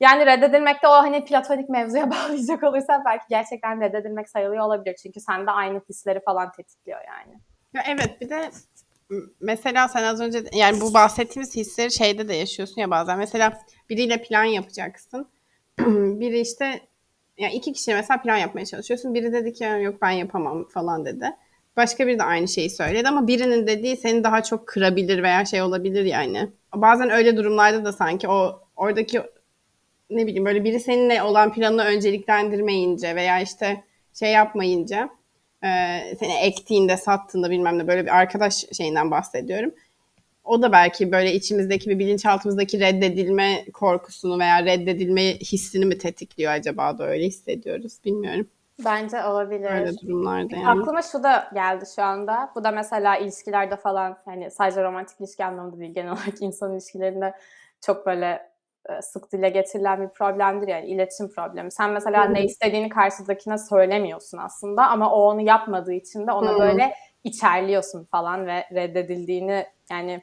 yani 0.00 0.26
reddedilmekte 0.26 0.88
o 0.88 0.90
hani 0.90 1.24
platonik 1.24 1.68
mevzuya 1.68 2.10
bağlayacak 2.10 2.62
olursa 2.62 3.02
belki 3.06 3.24
gerçekten 3.30 3.80
reddedilmek 3.80 4.28
sayılıyor 4.28 4.64
olabilir. 4.64 4.96
Çünkü 5.02 5.20
sende 5.20 5.50
aynı 5.50 5.80
hisleri 5.88 6.20
falan 6.24 6.52
tetikliyor 6.52 7.00
yani. 7.06 7.38
Ya 7.74 7.82
evet 7.88 8.20
bir 8.20 8.30
de 8.30 8.50
mesela 9.40 9.88
sen 9.88 10.04
az 10.04 10.20
önce 10.20 10.44
yani 10.52 10.80
bu 10.80 10.94
bahsettiğimiz 10.94 11.56
hisleri 11.56 11.92
şeyde 11.92 12.28
de 12.28 12.34
yaşıyorsun 12.34 12.80
ya 12.80 12.90
bazen. 12.90 13.18
Mesela 13.18 13.60
biriyle 13.90 14.22
plan 14.22 14.44
yapacaksın. 14.44 15.28
Biri 16.20 16.40
işte 16.40 16.80
ya 17.38 17.50
iki 17.50 17.72
kişi 17.72 17.94
mesela 17.94 18.22
plan 18.22 18.36
yapmaya 18.36 18.66
çalışıyorsun. 18.66 19.14
Biri 19.14 19.32
dedi 19.32 19.52
ki 19.52 19.64
yok 19.64 20.02
ben 20.02 20.10
yapamam 20.10 20.68
falan 20.68 21.04
dedi. 21.04 21.26
Başka 21.76 22.06
biri 22.06 22.18
de 22.18 22.22
aynı 22.22 22.48
şeyi 22.48 22.70
söyledi 22.70 23.08
ama 23.08 23.26
birinin 23.26 23.66
dediği 23.66 23.96
seni 23.96 24.24
daha 24.24 24.42
çok 24.42 24.66
kırabilir 24.66 25.22
veya 25.22 25.44
şey 25.44 25.62
olabilir 25.62 26.04
yani. 26.04 26.50
Bazen 26.74 27.10
öyle 27.10 27.36
durumlarda 27.36 27.84
da 27.84 27.92
sanki 27.92 28.28
o 28.28 28.60
oradaki 28.76 29.22
ne 30.10 30.26
bileyim 30.26 30.44
böyle 30.44 30.64
biri 30.64 30.80
seninle 30.80 31.22
olan 31.22 31.52
planını 31.52 31.84
önceliklendirmeyince 31.84 33.16
veya 33.16 33.40
işte 33.40 33.84
şey 34.18 34.32
yapmayınca 34.32 35.10
e, 35.64 35.68
seni 36.20 36.32
ektiğinde 36.32 36.96
sattığında 36.96 37.50
bilmem 37.50 37.78
ne 37.78 37.88
böyle 37.88 38.04
bir 38.04 38.16
arkadaş 38.16 38.64
şeyinden 38.72 39.10
bahsediyorum. 39.10 39.74
O 40.44 40.62
da 40.62 40.72
belki 40.72 41.12
böyle 41.12 41.32
içimizdeki 41.32 41.90
bir 41.90 41.98
bilinçaltımızdaki 41.98 42.80
reddedilme 42.80 43.64
korkusunu 43.72 44.38
veya 44.38 44.64
reddedilme 44.64 45.34
hissini 45.34 45.84
mi 45.84 45.98
tetikliyor 45.98 46.52
acaba 46.52 46.98
da 46.98 47.06
öyle 47.06 47.24
hissediyoruz 47.24 47.98
bilmiyorum. 48.04 48.46
Bence 48.84 49.24
olabilir. 49.24 49.70
Öyle 49.70 49.98
durumlarda 49.98 50.56
yani. 50.56 50.80
Aklıma 50.80 51.02
şu 51.02 51.22
da 51.22 51.50
geldi 51.54 51.84
şu 51.96 52.02
anda. 52.02 52.50
Bu 52.54 52.64
da 52.64 52.70
mesela 52.70 53.16
ilişkilerde 53.16 53.76
falan 53.76 54.16
hani 54.24 54.50
sadece 54.50 54.84
romantik 54.84 55.20
ilişki 55.20 55.44
anlamında 55.44 55.78
değil 55.78 55.94
genel 55.94 56.12
olarak 56.12 56.40
insan 56.42 56.72
ilişkilerinde 56.72 57.34
çok 57.80 58.06
böyle 58.06 58.51
sık 59.02 59.32
dile 59.32 59.48
getirilen 59.48 60.02
bir 60.02 60.08
problemdir 60.08 60.68
yani 60.68 60.86
iletişim 60.86 61.30
problemi. 61.30 61.72
Sen 61.72 61.90
mesela 61.90 62.24
ne 62.24 62.44
istediğini 62.44 62.88
karşıdakine 62.88 63.58
söylemiyorsun 63.58 64.38
aslında 64.38 64.88
ama 64.88 65.12
o 65.12 65.22
onu 65.22 65.40
yapmadığı 65.40 65.92
için 65.92 66.26
de 66.26 66.32
ona 66.32 66.54
Hı. 66.54 66.58
böyle 66.58 66.94
içerliyorsun 67.24 68.04
falan 68.04 68.46
ve 68.46 68.64
reddedildiğini 68.74 69.66
yani 69.90 70.22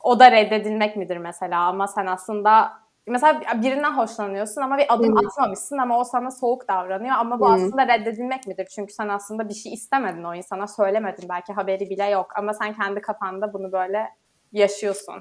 o 0.00 0.20
da 0.20 0.30
reddedilmek 0.30 0.96
midir 0.96 1.16
mesela 1.16 1.60
ama 1.60 1.88
sen 1.88 2.06
aslında 2.06 2.72
mesela 3.06 3.40
birinden 3.62 3.92
hoşlanıyorsun 3.92 4.62
ama 4.62 4.78
bir 4.78 4.94
adım 4.94 5.16
Hı. 5.16 5.26
atmamışsın 5.26 5.78
ama 5.78 6.00
o 6.00 6.04
sana 6.04 6.30
soğuk 6.30 6.68
davranıyor 6.68 7.16
ama 7.16 7.40
bu 7.40 7.48
Hı. 7.48 7.52
aslında 7.52 7.88
reddedilmek 7.88 8.46
midir? 8.46 8.66
Çünkü 8.74 8.92
sen 8.92 9.08
aslında 9.08 9.48
bir 9.48 9.54
şey 9.54 9.72
istemedin 9.72 10.24
o 10.24 10.34
insana 10.34 10.66
söylemedin 10.66 11.28
belki 11.28 11.52
haberi 11.52 11.90
bile 11.90 12.04
yok 12.10 12.26
ama 12.36 12.54
sen 12.54 12.74
kendi 12.74 13.00
kafanda 13.00 13.52
bunu 13.52 13.72
böyle 13.72 14.08
yaşıyorsun. 14.52 15.20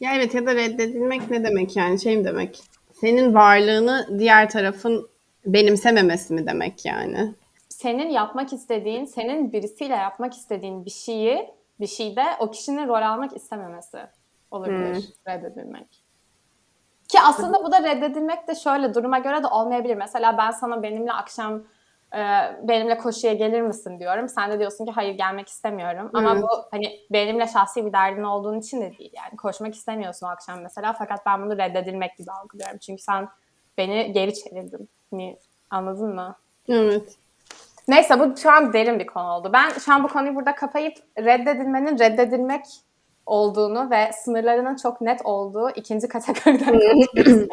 Ya 0.00 0.14
evet 0.14 0.34
ya 0.34 0.46
da 0.46 0.54
reddedilmek 0.54 1.30
ne 1.30 1.44
demek 1.44 1.76
yani 1.76 2.00
şey 2.00 2.16
mi 2.16 2.24
demek? 2.24 2.62
Senin 2.92 3.34
varlığını 3.34 4.18
diğer 4.18 4.50
tarafın 4.50 5.08
benimsememesi 5.46 6.34
mi 6.34 6.46
demek 6.46 6.84
yani? 6.84 7.34
Senin 7.68 8.10
yapmak 8.10 8.52
istediğin, 8.52 9.04
senin 9.04 9.52
birisiyle 9.52 9.94
yapmak 9.94 10.34
istediğin 10.34 10.84
bir 10.84 10.90
şeyi, 10.90 11.50
bir 11.80 11.86
şeyde 11.86 12.22
o 12.38 12.50
kişinin 12.50 12.88
rol 12.88 13.02
almak 13.02 13.36
istememesi 13.36 13.98
olabilir 14.50 15.04
reddedilmek. 15.28 16.04
Ki 17.08 17.18
aslında 17.20 17.64
bu 17.64 17.72
da 17.72 17.82
reddedilmek 17.82 18.48
de 18.48 18.54
şöyle 18.54 18.94
duruma 18.94 19.18
göre 19.18 19.42
de 19.42 19.46
olmayabilir. 19.46 19.96
Mesela 19.96 20.38
ben 20.38 20.50
sana 20.50 20.82
benimle 20.82 21.12
akşam 21.12 21.62
benimle 22.62 22.98
koşuya 22.98 23.32
gelir 23.32 23.60
misin 23.60 23.98
diyorum. 24.00 24.28
Sen 24.28 24.52
de 24.52 24.58
diyorsun 24.58 24.86
ki 24.86 24.92
hayır 24.92 25.14
gelmek 25.14 25.48
istemiyorum. 25.48 26.10
Ama 26.14 26.32
Evet. 26.32 26.42
bu 26.42 26.48
hani 26.70 27.00
benimle 27.10 27.46
şahsi 27.46 27.86
bir 27.86 27.92
derdin 27.92 28.22
olduğun 28.22 28.58
için 28.60 28.80
de 28.80 28.98
değil. 28.98 29.12
Yani 29.16 29.36
koşmak 29.36 29.74
istemiyorsun 29.74 30.26
akşam 30.26 30.60
mesela. 30.60 30.92
Fakat 30.92 31.26
ben 31.26 31.42
bunu 31.42 31.58
reddedilmek 31.58 32.16
gibi 32.16 32.30
algılıyorum. 32.30 32.78
Çünkü 32.78 33.02
sen 33.02 33.28
beni 33.78 34.12
geri 34.12 34.34
çevirdin. 34.34 34.88
Hani, 35.10 35.38
anladın 35.70 36.14
mı? 36.14 36.36
Evet. 36.68 37.16
Neyse 37.88 38.20
bu 38.20 38.36
şu 38.36 38.50
an 38.50 38.72
derin 38.72 38.98
bir 38.98 39.06
konu 39.06 39.30
oldu. 39.32 39.50
Ben 39.52 39.70
şu 39.70 39.92
an 39.92 40.04
bu 40.04 40.08
konuyu 40.08 40.34
burada 40.34 40.54
kapayıp 40.54 40.94
reddedilmenin 41.18 41.98
reddedilmek 41.98 42.64
olduğunu 43.26 43.90
ve 43.90 44.10
sınırlarının 44.24 44.76
çok 44.76 45.00
net 45.00 45.20
olduğu 45.24 45.70
ikinci 45.70 46.08
kategoriden 46.08 46.80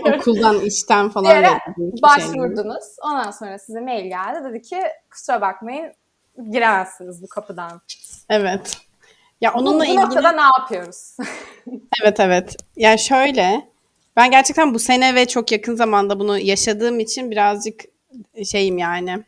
Okuldan, 0.17 0.59
işten 0.59 1.09
falan 1.09 1.43
bir 1.43 1.77
şey. 1.77 2.01
başvurdunuz. 2.03 2.85
Ondan 3.03 3.31
sonra 3.31 3.59
size 3.59 3.81
mail 3.81 4.05
geldi. 4.05 4.49
Dedi 4.49 4.61
ki 4.61 4.79
kusura 5.11 5.41
bakmayın 5.41 5.93
giremezsiniz 6.51 7.23
bu 7.23 7.27
kapıdan. 7.27 7.81
Evet. 8.29 8.77
Ya 9.41 9.53
Bu, 9.53 9.57
onunla 9.59 9.79
bu 9.79 9.85
ilgili 9.85 10.01
noktada 10.01 10.31
ne 10.31 10.41
yapıyoruz? 10.41 11.17
Evet 12.03 12.19
evet. 12.19 12.55
Yani 12.75 12.99
şöyle 12.99 13.67
ben 14.15 14.31
gerçekten 14.31 14.73
bu 14.73 14.79
sene 14.79 15.15
ve 15.15 15.25
çok 15.25 15.51
yakın 15.51 15.75
zamanda 15.75 16.19
bunu 16.19 16.39
yaşadığım 16.39 16.99
için 16.99 17.31
birazcık 17.31 17.83
şeyim 18.51 18.77
yani 18.77 19.23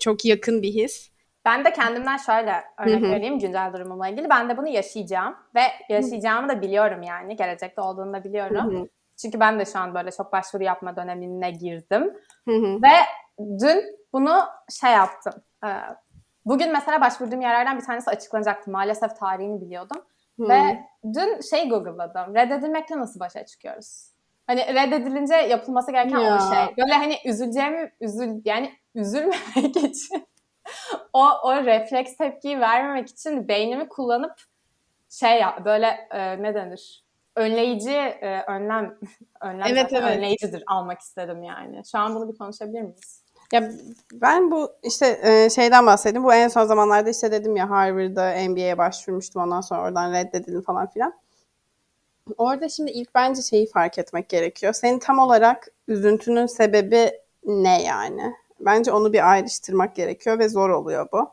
çok 0.00 0.24
yakın 0.24 0.62
bir 0.62 0.74
his. 0.74 1.10
Ben 1.48 1.64
de 1.64 1.72
kendimden 1.72 2.16
şöyle 2.16 2.64
örnek 2.78 3.02
vereyim 3.02 3.38
güncel 3.38 3.72
durumumla 3.72 4.08
ilgili. 4.08 4.30
Ben 4.30 4.48
de 4.48 4.56
bunu 4.56 4.68
yaşayacağım 4.68 5.36
ve 5.54 5.60
yaşayacağımı 5.88 6.48
da 6.48 6.62
biliyorum 6.62 7.02
yani. 7.02 7.36
Gelecekte 7.36 7.80
olduğunu 7.80 8.12
da 8.12 8.24
biliyorum. 8.24 8.74
Hı 8.74 8.78
hı. 8.78 8.88
Çünkü 9.16 9.40
ben 9.40 9.58
de 9.58 9.64
şu 9.64 9.78
an 9.78 9.94
böyle 9.94 10.10
çok 10.10 10.32
başvuru 10.32 10.62
yapma 10.62 10.96
dönemine 10.96 11.50
girdim. 11.50 12.14
Hı 12.48 12.54
hı. 12.54 12.82
Ve 12.82 12.94
dün 13.38 13.84
bunu 14.12 14.44
şey 14.80 14.92
yaptım. 14.92 15.32
Ee, 15.64 15.68
Bugün 16.48 16.72
mesela 16.72 17.00
başvurduğum 17.00 17.40
yerlerden 17.40 17.78
bir 17.78 17.84
tanesi 17.84 18.10
açıklanacaktı. 18.10 18.70
Maalesef 18.70 19.16
tarihini 19.16 19.60
biliyordum. 19.60 20.02
Hı. 20.40 20.48
Ve 20.48 20.84
dün 21.14 21.40
şey 21.40 21.68
Google'ladım. 21.68 22.34
Reddedilmekle 22.34 22.98
nasıl 22.98 23.20
başa 23.20 23.46
çıkıyoruz? 23.46 24.10
Hani 24.46 24.74
reddedilince 24.74 25.34
yapılması 25.34 25.92
gereken 25.92 26.18
Ya. 26.18 26.36
o 26.36 26.54
şey. 26.54 26.76
Böyle 26.76 26.94
hani 26.94 27.16
üzüleceğimi 27.24 27.92
üzül 28.00 28.42
yani 28.44 28.72
üzülmemek 28.94 29.76
için 29.84 30.26
o 31.12 31.28
o 31.42 31.64
refleks 31.64 32.16
tepkiyi 32.16 32.60
vermemek 32.60 33.08
için 33.08 33.48
beynimi 33.48 33.88
kullanıp 33.88 34.34
şey 35.08 35.40
ya 35.40 35.62
böyle 35.64 36.08
e, 36.10 36.42
ne 36.42 36.54
denir? 36.54 37.04
Önleyici 37.36 37.90
e, 37.90 38.44
önlem 38.48 38.98
önlem 39.40 39.66
Evet, 39.66 39.92
evet. 39.92 40.16
önleyicidir 40.16 40.62
almak 40.66 41.00
istedim 41.00 41.42
yani. 41.42 41.82
Şu 41.92 41.98
an 41.98 42.14
bunu 42.14 42.32
bir 42.32 42.38
konuşabilir 42.38 42.82
miyiz? 42.82 43.22
Ya 43.52 43.70
ben 44.12 44.50
bu 44.50 44.72
işte 44.82 45.20
e, 45.22 45.50
şeyden 45.50 45.86
bahsedeyim. 45.86 46.24
Bu 46.24 46.34
en 46.34 46.48
son 46.48 46.64
zamanlarda 46.64 47.10
işte 47.10 47.32
dedim 47.32 47.56
ya 47.56 47.70
Harvard'da 47.70 48.48
MBA'ye 48.48 48.78
başvurmuştum. 48.78 49.42
Ondan 49.42 49.60
sonra 49.60 49.82
oradan 49.82 50.12
reddedildim 50.12 50.62
falan 50.62 50.86
filan. 50.86 51.14
Orada 52.38 52.68
şimdi 52.68 52.90
ilk 52.90 53.14
bence 53.14 53.42
şeyi 53.42 53.66
fark 53.66 53.98
etmek 53.98 54.28
gerekiyor. 54.28 54.72
Senin 54.72 54.98
tam 54.98 55.18
olarak 55.18 55.68
üzüntünün 55.88 56.46
sebebi 56.46 57.10
ne 57.44 57.82
yani? 57.82 58.34
Bence 58.60 58.92
onu 58.92 59.12
bir 59.12 59.30
ayrıştırmak 59.30 59.96
gerekiyor 59.96 60.38
ve 60.38 60.48
zor 60.48 60.70
oluyor 60.70 61.08
bu. 61.12 61.30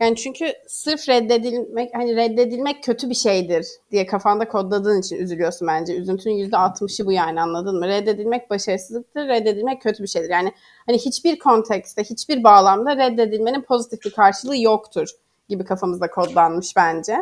Yani 0.00 0.16
çünkü 0.16 0.52
sırf 0.66 1.08
reddedilmek 1.08 1.94
hani 1.94 2.16
reddedilmek 2.16 2.84
kötü 2.84 3.10
bir 3.10 3.14
şeydir 3.14 3.66
diye 3.90 4.06
kafanda 4.06 4.48
kodladığın 4.48 5.00
için 5.00 5.16
üzülüyorsun 5.16 5.68
bence. 5.68 5.96
Üzüntünün 5.96 6.50
%60'ı 6.50 7.06
bu 7.06 7.12
yani 7.12 7.40
anladın 7.40 7.78
mı? 7.78 7.88
Reddedilmek 7.88 8.50
başarısızlıktır, 8.50 9.28
reddedilmek 9.28 9.82
kötü 9.82 10.02
bir 10.02 10.08
şeydir. 10.08 10.30
Yani 10.30 10.52
hani 10.86 10.98
hiçbir 10.98 11.38
kontekste, 11.38 12.04
hiçbir 12.04 12.44
bağlamda 12.44 12.96
reddedilmenin 12.96 13.62
pozitif 13.62 14.04
bir 14.04 14.10
karşılığı 14.10 14.58
yoktur 14.58 15.08
gibi 15.48 15.64
kafamızda 15.64 16.10
kodlanmış 16.10 16.76
bence. 16.76 17.16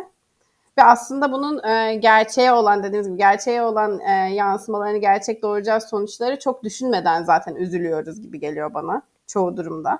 Ve 0.77 0.83
aslında 0.83 1.31
bunun 1.31 1.63
e, 1.63 1.95
gerçeğe 1.95 2.51
olan 2.51 2.83
dediğimiz 2.83 3.07
gibi 3.07 3.17
gerçeğe 3.17 3.61
olan 3.61 3.99
e, 3.99 4.11
yansımalarını, 4.33 4.97
gerçek 4.97 5.41
doğuracağı 5.41 5.81
sonuçları 5.81 6.39
çok 6.39 6.63
düşünmeden 6.63 7.23
zaten 7.23 7.55
üzülüyoruz 7.55 8.21
gibi 8.21 8.39
geliyor 8.39 8.73
bana 8.73 9.01
çoğu 9.27 9.57
durumda. 9.57 9.99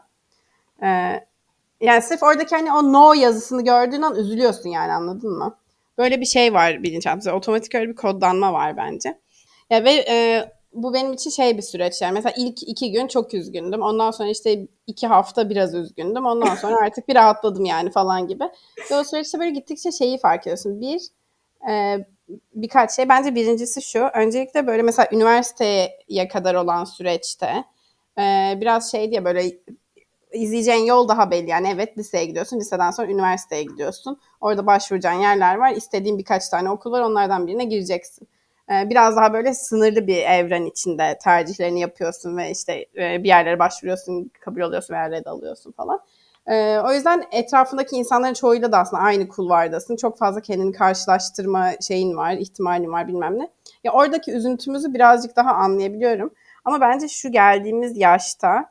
E, 0.83 0.87
yani 1.81 2.01
sırf 2.01 2.23
oradaki 2.23 2.55
hani 2.55 2.73
o 2.73 2.93
no 2.93 3.13
yazısını 3.13 3.63
gördüğün 3.63 4.01
an 4.01 4.15
üzülüyorsun 4.15 4.69
yani 4.69 4.91
anladın 4.91 5.31
mı? 5.31 5.57
Böyle 5.97 6.21
bir 6.21 6.25
şey 6.25 6.53
var 6.53 6.83
bilinçaltımızda. 6.83 7.35
Otomatik 7.35 7.75
öyle 7.75 7.89
bir 7.89 7.95
kodlanma 7.95 8.53
var 8.53 8.77
bence. 8.77 9.19
Ya 9.69 9.83
ve 9.83 9.91
e, 10.09 10.45
bu 10.73 10.93
benim 10.93 11.13
için 11.13 11.29
şey 11.29 11.57
bir 11.57 11.61
süreç 11.61 12.01
yani. 12.01 12.13
Mesela 12.13 12.33
ilk 12.37 12.63
iki 12.63 12.91
gün 12.91 13.07
çok 13.07 13.33
üzgündüm. 13.33 13.81
Ondan 13.81 14.11
sonra 14.11 14.29
işte 14.29 14.67
iki 14.87 15.07
hafta 15.07 15.49
biraz 15.49 15.73
üzgündüm. 15.73 16.25
Ondan 16.25 16.55
sonra 16.55 16.77
artık 16.85 17.07
bir 17.07 17.15
rahatladım 17.15 17.65
yani 17.65 17.91
falan 17.91 18.27
gibi. 18.27 18.43
Ve 18.91 18.95
o 18.95 19.03
süreçte 19.03 19.39
böyle 19.39 19.51
gittikçe 19.51 19.91
şeyi 19.91 20.17
fark 20.17 20.41
ediyorsun. 20.41 20.81
Bir, 20.81 21.01
e, 21.69 21.97
birkaç 22.55 22.91
şey. 22.91 23.09
Bence 23.09 23.35
birincisi 23.35 23.81
şu. 23.81 23.99
Öncelikle 23.99 24.67
böyle 24.67 24.81
mesela 24.81 25.07
üniversiteye 25.11 26.27
kadar 26.31 26.55
olan 26.55 26.83
süreçte 26.83 27.63
e, 28.19 28.53
biraz 28.61 28.91
şey 28.91 29.11
diye 29.11 29.25
böyle 29.25 29.51
izleyeceğin 30.33 30.85
yol 30.85 31.07
daha 31.07 31.31
belli. 31.31 31.49
Yani 31.49 31.69
evet 31.75 31.97
liseye 31.97 32.25
gidiyorsun. 32.25 32.59
Liseden 32.59 32.91
sonra 32.91 33.07
üniversiteye 33.11 33.63
gidiyorsun. 33.63 34.19
Orada 34.41 34.65
başvuracağın 34.65 35.19
yerler 35.21 35.55
var. 35.55 35.71
İstediğin 35.71 36.17
birkaç 36.17 36.49
tane 36.49 36.69
okul 36.69 36.91
var. 36.91 37.01
Onlardan 37.01 37.47
birine 37.47 37.65
gireceksin. 37.65 38.27
Ee, 38.71 38.89
biraz 38.89 39.15
daha 39.15 39.33
böyle 39.33 39.53
sınırlı 39.53 40.07
bir 40.07 40.17
evren 40.17 40.65
içinde 40.65 41.17
tercihlerini 41.23 41.79
yapıyorsun 41.79 42.37
ve 42.37 42.51
işte 42.51 42.85
e, 42.97 43.23
bir 43.23 43.27
yerlere 43.27 43.59
başvuruyorsun, 43.59 44.31
kabul 44.41 44.61
oluyorsun 44.61 44.93
veya 44.93 45.11
red 45.11 45.25
alıyorsun 45.25 45.71
falan. 45.71 45.99
Ee, 46.47 46.79
o 46.79 46.93
yüzden 46.93 47.23
etrafındaki 47.31 47.95
insanların 47.95 48.33
çoğuyla 48.33 48.71
da 48.71 48.77
aslında 48.77 49.03
aynı 49.03 49.27
kulvardasın. 49.27 49.95
Çok 49.95 50.17
fazla 50.17 50.41
kendini 50.41 50.71
karşılaştırma 50.71 51.71
şeyin 51.87 52.17
var, 52.17 52.33
ihtimalin 52.33 52.91
var 52.91 53.07
bilmem 53.07 53.39
ne. 53.39 53.49
Ya 53.83 53.91
oradaki 53.91 54.31
üzüntümüzü 54.31 54.93
birazcık 54.93 55.35
daha 55.35 55.51
anlayabiliyorum. 55.51 56.31
Ama 56.67 56.81
bence 56.81 57.07
şu 57.07 57.31
geldiğimiz 57.31 57.97
yaşta 57.97 58.65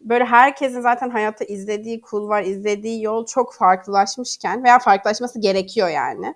böyle 0.00 0.24
herkesin 0.24 0.80
zaten 0.80 1.10
hayatta 1.10 1.44
izlediği 1.44 2.00
kulvar, 2.00 2.42
izlediği 2.42 3.02
yol 3.02 3.26
çok 3.26 3.54
farklılaşmışken 3.54 4.64
veya 4.64 4.78
farklılaşması 4.78 5.40
gerekiyor 5.40 5.88
yani. 5.88 6.34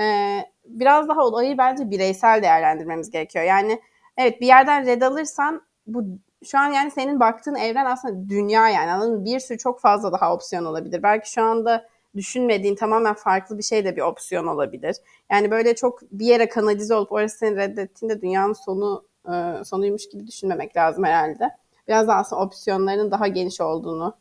Ee, 0.00 0.40
biraz 0.64 1.08
daha 1.08 1.24
olayı 1.24 1.58
bence 1.58 1.90
bireysel 1.90 2.42
değerlendirmemiz 2.42 3.10
gerekiyor. 3.10 3.44
Yani 3.44 3.80
evet 4.16 4.40
bir 4.40 4.46
yerden 4.46 4.86
red 4.86 5.02
alırsan 5.02 5.62
bu 5.86 6.04
şu 6.44 6.58
an 6.58 6.72
yani 6.72 6.90
senin 6.90 7.20
baktığın 7.20 7.54
evren 7.54 7.86
aslında 7.86 8.28
dünya 8.28 8.68
yani 8.68 8.90
anladın? 8.90 9.24
Bir 9.24 9.40
sürü 9.40 9.58
çok 9.58 9.80
fazla 9.80 10.12
daha 10.12 10.34
opsiyon 10.34 10.64
olabilir. 10.64 11.02
Belki 11.02 11.32
şu 11.32 11.42
anda 11.42 11.88
düşünmediğin 12.16 12.74
tamamen 12.74 13.14
farklı 13.14 13.58
bir 13.58 13.62
şey 13.62 13.84
de 13.84 13.96
bir 13.96 14.02
opsiyon 14.02 14.46
olabilir. 14.46 14.96
Yani 15.30 15.50
böyle 15.50 15.74
çok 15.74 16.02
bir 16.12 16.26
yere 16.26 16.48
kanalize 16.48 16.94
olup 16.94 17.12
orası 17.12 17.38
seni 17.38 17.56
reddettiğinde 17.56 18.22
dünyanın 18.22 18.52
sonu 18.52 19.07
e, 19.28 19.64
sonuymuş 19.64 20.08
gibi 20.08 20.26
düşünmemek 20.26 20.76
lazım 20.76 21.04
herhalde. 21.04 21.50
Biraz 21.88 22.08
da 22.08 22.14
aslında 22.14 22.42
opsiyonların 22.42 23.10
daha 23.10 23.26
geniş 23.28 23.60
olduğunu 23.60 24.14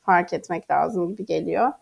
fark 0.00 0.32
etmek 0.32 0.70
lazım 0.70 1.08
gibi 1.08 1.26
geliyor. 1.26 1.72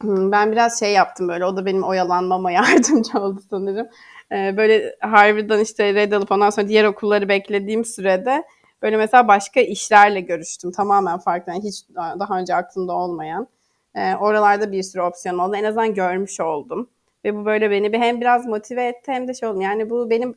Hmm, 0.00 0.32
Ben 0.32 0.52
biraz 0.52 0.80
şey 0.80 0.92
yaptım 0.92 1.28
böyle. 1.28 1.44
O 1.44 1.56
da 1.56 1.66
benim 1.66 1.82
oyalanmama 1.82 2.50
yardımcı 2.52 3.18
oldu 3.18 3.40
sanırım. 3.50 3.88
Ee, 4.32 4.54
böyle 4.56 4.96
Harvard'dan 5.00 5.60
işte 5.60 5.94
red 5.94 6.12
alıp 6.12 6.32
ondan 6.32 6.50
sonra 6.50 6.68
diğer 6.68 6.84
okulları 6.84 7.28
beklediğim 7.28 7.84
sürede 7.84 8.44
böyle 8.82 8.96
mesela 8.96 9.28
başka 9.28 9.60
işlerle 9.60 10.20
görüştüm. 10.20 10.72
Tamamen 10.72 11.18
farklı. 11.18 11.52
Yani 11.52 11.64
hiç 11.64 11.84
daha 11.96 12.38
önce 12.38 12.54
aklımda 12.54 12.92
olmayan. 12.92 13.48
Ee, 13.94 14.14
oralarda 14.14 14.72
bir 14.72 14.82
sürü 14.82 15.02
opsiyon 15.02 15.38
oldu. 15.38 15.56
En 15.56 15.64
azından 15.64 15.94
görmüş 15.94 16.40
oldum. 16.40 16.90
Ve 17.24 17.36
bu 17.36 17.44
böyle 17.44 17.70
beni 17.70 17.92
bir 17.92 17.98
hem 17.98 18.20
biraz 18.20 18.46
motive 18.46 18.84
etti 18.86 19.12
hem 19.12 19.28
de 19.28 19.34
şey 19.34 19.48
oldu. 19.48 19.60
Yani 19.62 19.90
bu 19.90 20.10
benim 20.10 20.36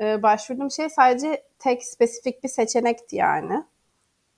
e, 0.00 0.22
başvurduğum 0.22 0.70
şey 0.70 0.90
sadece 0.90 1.42
tek 1.58 1.84
spesifik 1.84 2.44
bir 2.44 2.48
seçenekti 2.48 3.16
yani. 3.16 3.64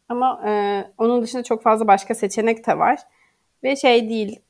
Ama 0.08 0.42
e, 0.48 0.84
onun 0.98 1.22
dışında 1.22 1.42
çok 1.42 1.62
fazla 1.62 1.86
başka 1.86 2.14
seçenek 2.14 2.66
de 2.66 2.78
var. 2.78 2.98
Ve 3.62 3.76
şey 3.76 4.08
değil. 4.08 4.40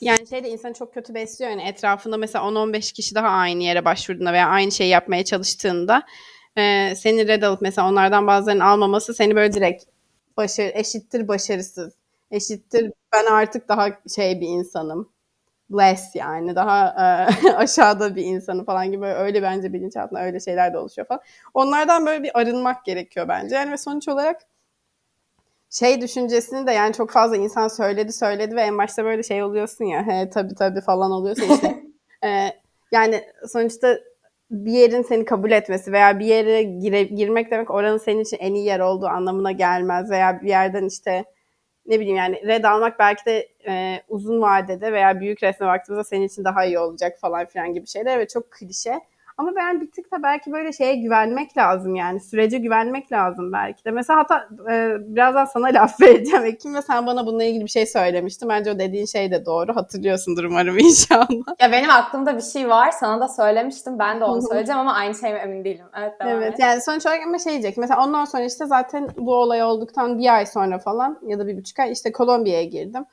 Yani 0.00 0.26
şey 0.26 0.44
de 0.44 0.50
insanı 0.50 0.74
çok 0.74 0.94
kötü 0.94 1.14
besliyor. 1.14 1.50
Yani 1.50 1.62
etrafında 1.62 2.16
mesela 2.16 2.44
10-15 2.44 2.92
kişi 2.92 3.14
daha 3.14 3.28
aynı 3.28 3.62
yere 3.62 3.84
başvurduğunda 3.84 4.32
veya 4.32 4.48
aynı 4.48 4.72
şeyi 4.72 4.90
yapmaya 4.90 5.24
çalıştığında 5.24 6.02
e, 6.56 6.94
seni 6.96 7.28
red 7.28 7.42
alıp 7.42 7.62
mesela 7.62 7.88
onlardan 7.88 8.26
bazılarının 8.26 8.60
almaması 8.60 9.14
seni 9.14 9.36
böyle 9.36 9.52
direkt 9.52 9.84
başarı, 10.36 10.72
eşittir 10.74 11.28
başarısız. 11.28 11.94
Eşittir 12.30 12.92
ben 13.12 13.24
artık 13.24 13.68
daha 13.68 13.88
şey 14.16 14.40
bir 14.40 14.48
insanım. 14.48 15.08
Less 15.78 16.14
yani 16.14 16.54
daha 16.56 16.86
e, 17.44 17.52
aşağıda 17.56 18.16
bir 18.16 18.24
insanı 18.24 18.64
falan 18.64 18.92
gibi 18.92 19.06
öyle 19.06 19.42
bence 19.42 19.72
bilinçaltında 19.72 20.24
öyle 20.24 20.40
şeyler 20.40 20.72
de 20.72 20.78
oluşuyor 20.78 21.08
falan. 21.08 21.20
Onlardan 21.54 22.06
böyle 22.06 22.22
bir 22.22 22.38
arınmak 22.38 22.84
gerekiyor 22.84 23.28
bence. 23.28 23.54
Yani 23.54 23.72
ve 23.72 23.76
sonuç 23.76 24.08
olarak 24.08 24.40
şey 25.70 26.00
düşüncesini 26.00 26.66
de 26.66 26.72
yani 26.72 26.94
çok 26.94 27.10
fazla 27.10 27.36
insan 27.36 27.68
söyledi 27.68 28.12
söyledi 28.12 28.56
ve 28.56 28.62
en 28.62 28.78
başta 28.78 29.04
böyle 29.04 29.22
şey 29.22 29.42
oluyorsun 29.42 29.84
ya 29.84 30.06
he 30.06 30.30
tabii 30.30 30.54
tabii 30.54 30.80
falan 30.80 31.10
oluyorsun 31.10 31.54
işte. 31.54 31.82
ee, 32.24 32.48
yani 32.92 33.24
sonuçta 33.48 33.98
bir 34.50 34.72
yerin 34.72 35.02
seni 35.02 35.24
kabul 35.24 35.50
etmesi 35.50 35.92
veya 35.92 36.18
bir 36.18 36.26
yere 36.26 36.62
gire, 36.62 37.02
girmek 37.02 37.50
demek 37.50 37.70
oranın 37.70 37.98
senin 37.98 38.20
için 38.20 38.36
en 38.40 38.54
iyi 38.54 38.66
yer 38.66 38.80
olduğu 38.80 39.06
anlamına 39.06 39.52
gelmez 39.52 40.10
veya 40.10 40.42
bir 40.42 40.48
yerden 40.48 40.84
işte 40.84 41.24
ne 41.90 42.00
bileyim 42.00 42.16
yani 42.16 42.46
red 42.46 42.64
almak 42.64 42.98
belki 42.98 43.26
de 43.26 43.48
e, 43.68 44.02
uzun 44.08 44.40
vadede 44.40 44.92
veya 44.92 45.20
büyük 45.20 45.42
resme 45.42 45.66
baktığımızda 45.66 46.04
senin 46.04 46.26
için 46.26 46.44
daha 46.44 46.64
iyi 46.64 46.78
olacak 46.78 47.18
falan 47.20 47.46
filan 47.46 47.74
gibi 47.74 47.86
şeyler 47.86 48.18
ve 48.18 48.28
çok 48.28 48.50
klişe. 48.50 49.00
Ama 49.40 49.56
ben 49.56 49.80
bir 49.80 49.90
tık 49.90 50.12
da 50.12 50.22
belki 50.22 50.52
böyle 50.52 50.72
şeye 50.72 50.96
güvenmek 50.96 51.56
lazım 51.56 51.94
yani. 51.94 52.20
Sürece 52.20 52.58
güvenmek 52.58 53.12
lazım 53.12 53.52
belki 53.52 53.84
de. 53.84 53.90
Mesela 53.90 54.18
hatta 54.18 54.48
e, 54.72 54.96
birazdan 55.00 55.44
sana 55.44 55.66
laf 55.74 56.00
vereceğim 56.00 56.44
Ekim 56.44 56.74
ve 56.74 56.82
sen 56.82 57.06
bana 57.06 57.26
bununla 57.26 57.44
ilgili 57.44 57.64
bir 57.64 57.70
şey 57.70 57.86
söylemiştin. 57.86 58.48
Bence 58.48 58.70
o 58.70 58.78
dediğin 58.78 59.06
şey 59.06 59.30
de 59.30 59.46
doğru. 59.46 59.76
Hatırlıyorsundur 59.76 60.44
umarım 60.44 60.78
inşallah. 60.78 61.60
Ya 61.60 61.72
benim 61.72 61.90
aklımda 61.90 62.36
bir 62.36 62.42
şey 62.42 62.68
var. 62.68 62.90
Sana 62.90 63.20
da 63.20 63.28
söylemiştim. 63.28 63.98
Ben 63.98 64.20
de 64.20 64.24
onu 64.24 64.42
söyleyeceğim 64.42 64.80
ama 64.80 64.94
aynı 64.94 65.14
şey 65.14 65.32
mi 65.32 65.38
emin 65.38 65.64
değilim. 65.64 65.86
Evet 65.98 66.20
devam 66.20 66.32
Evet 66.32 66.52
et. 66.52 66.58
yani 66.58 66.80
sonuç 66.80 67.06
olarak 67.06 67.26
ama 67.26 67.38
şey 67.38 67.52
diyecek. 67.52 67.76
Mesela 67.76 68.04
ondan 68.04 68.24
sonra 68.24 68.44
işte 68.44 68.66
zaten 68.66 69.08
bu 69.18 69.34
olay 69.34 69.62
olduktan 69.62 70.18
bir 70.18 70.34
ay 70.34 70.46
sonra 70.46 70.78
falan 70.78 71.18
ya 71.26 71.38
da 71.38 71.46
bir 71.46 71.56
buçuk 71.56 71.78
ay 71.78 71.92
işte 71.92 72.12
Kolombiya'ya 72.12 72.64
girdim. 72.64 73.04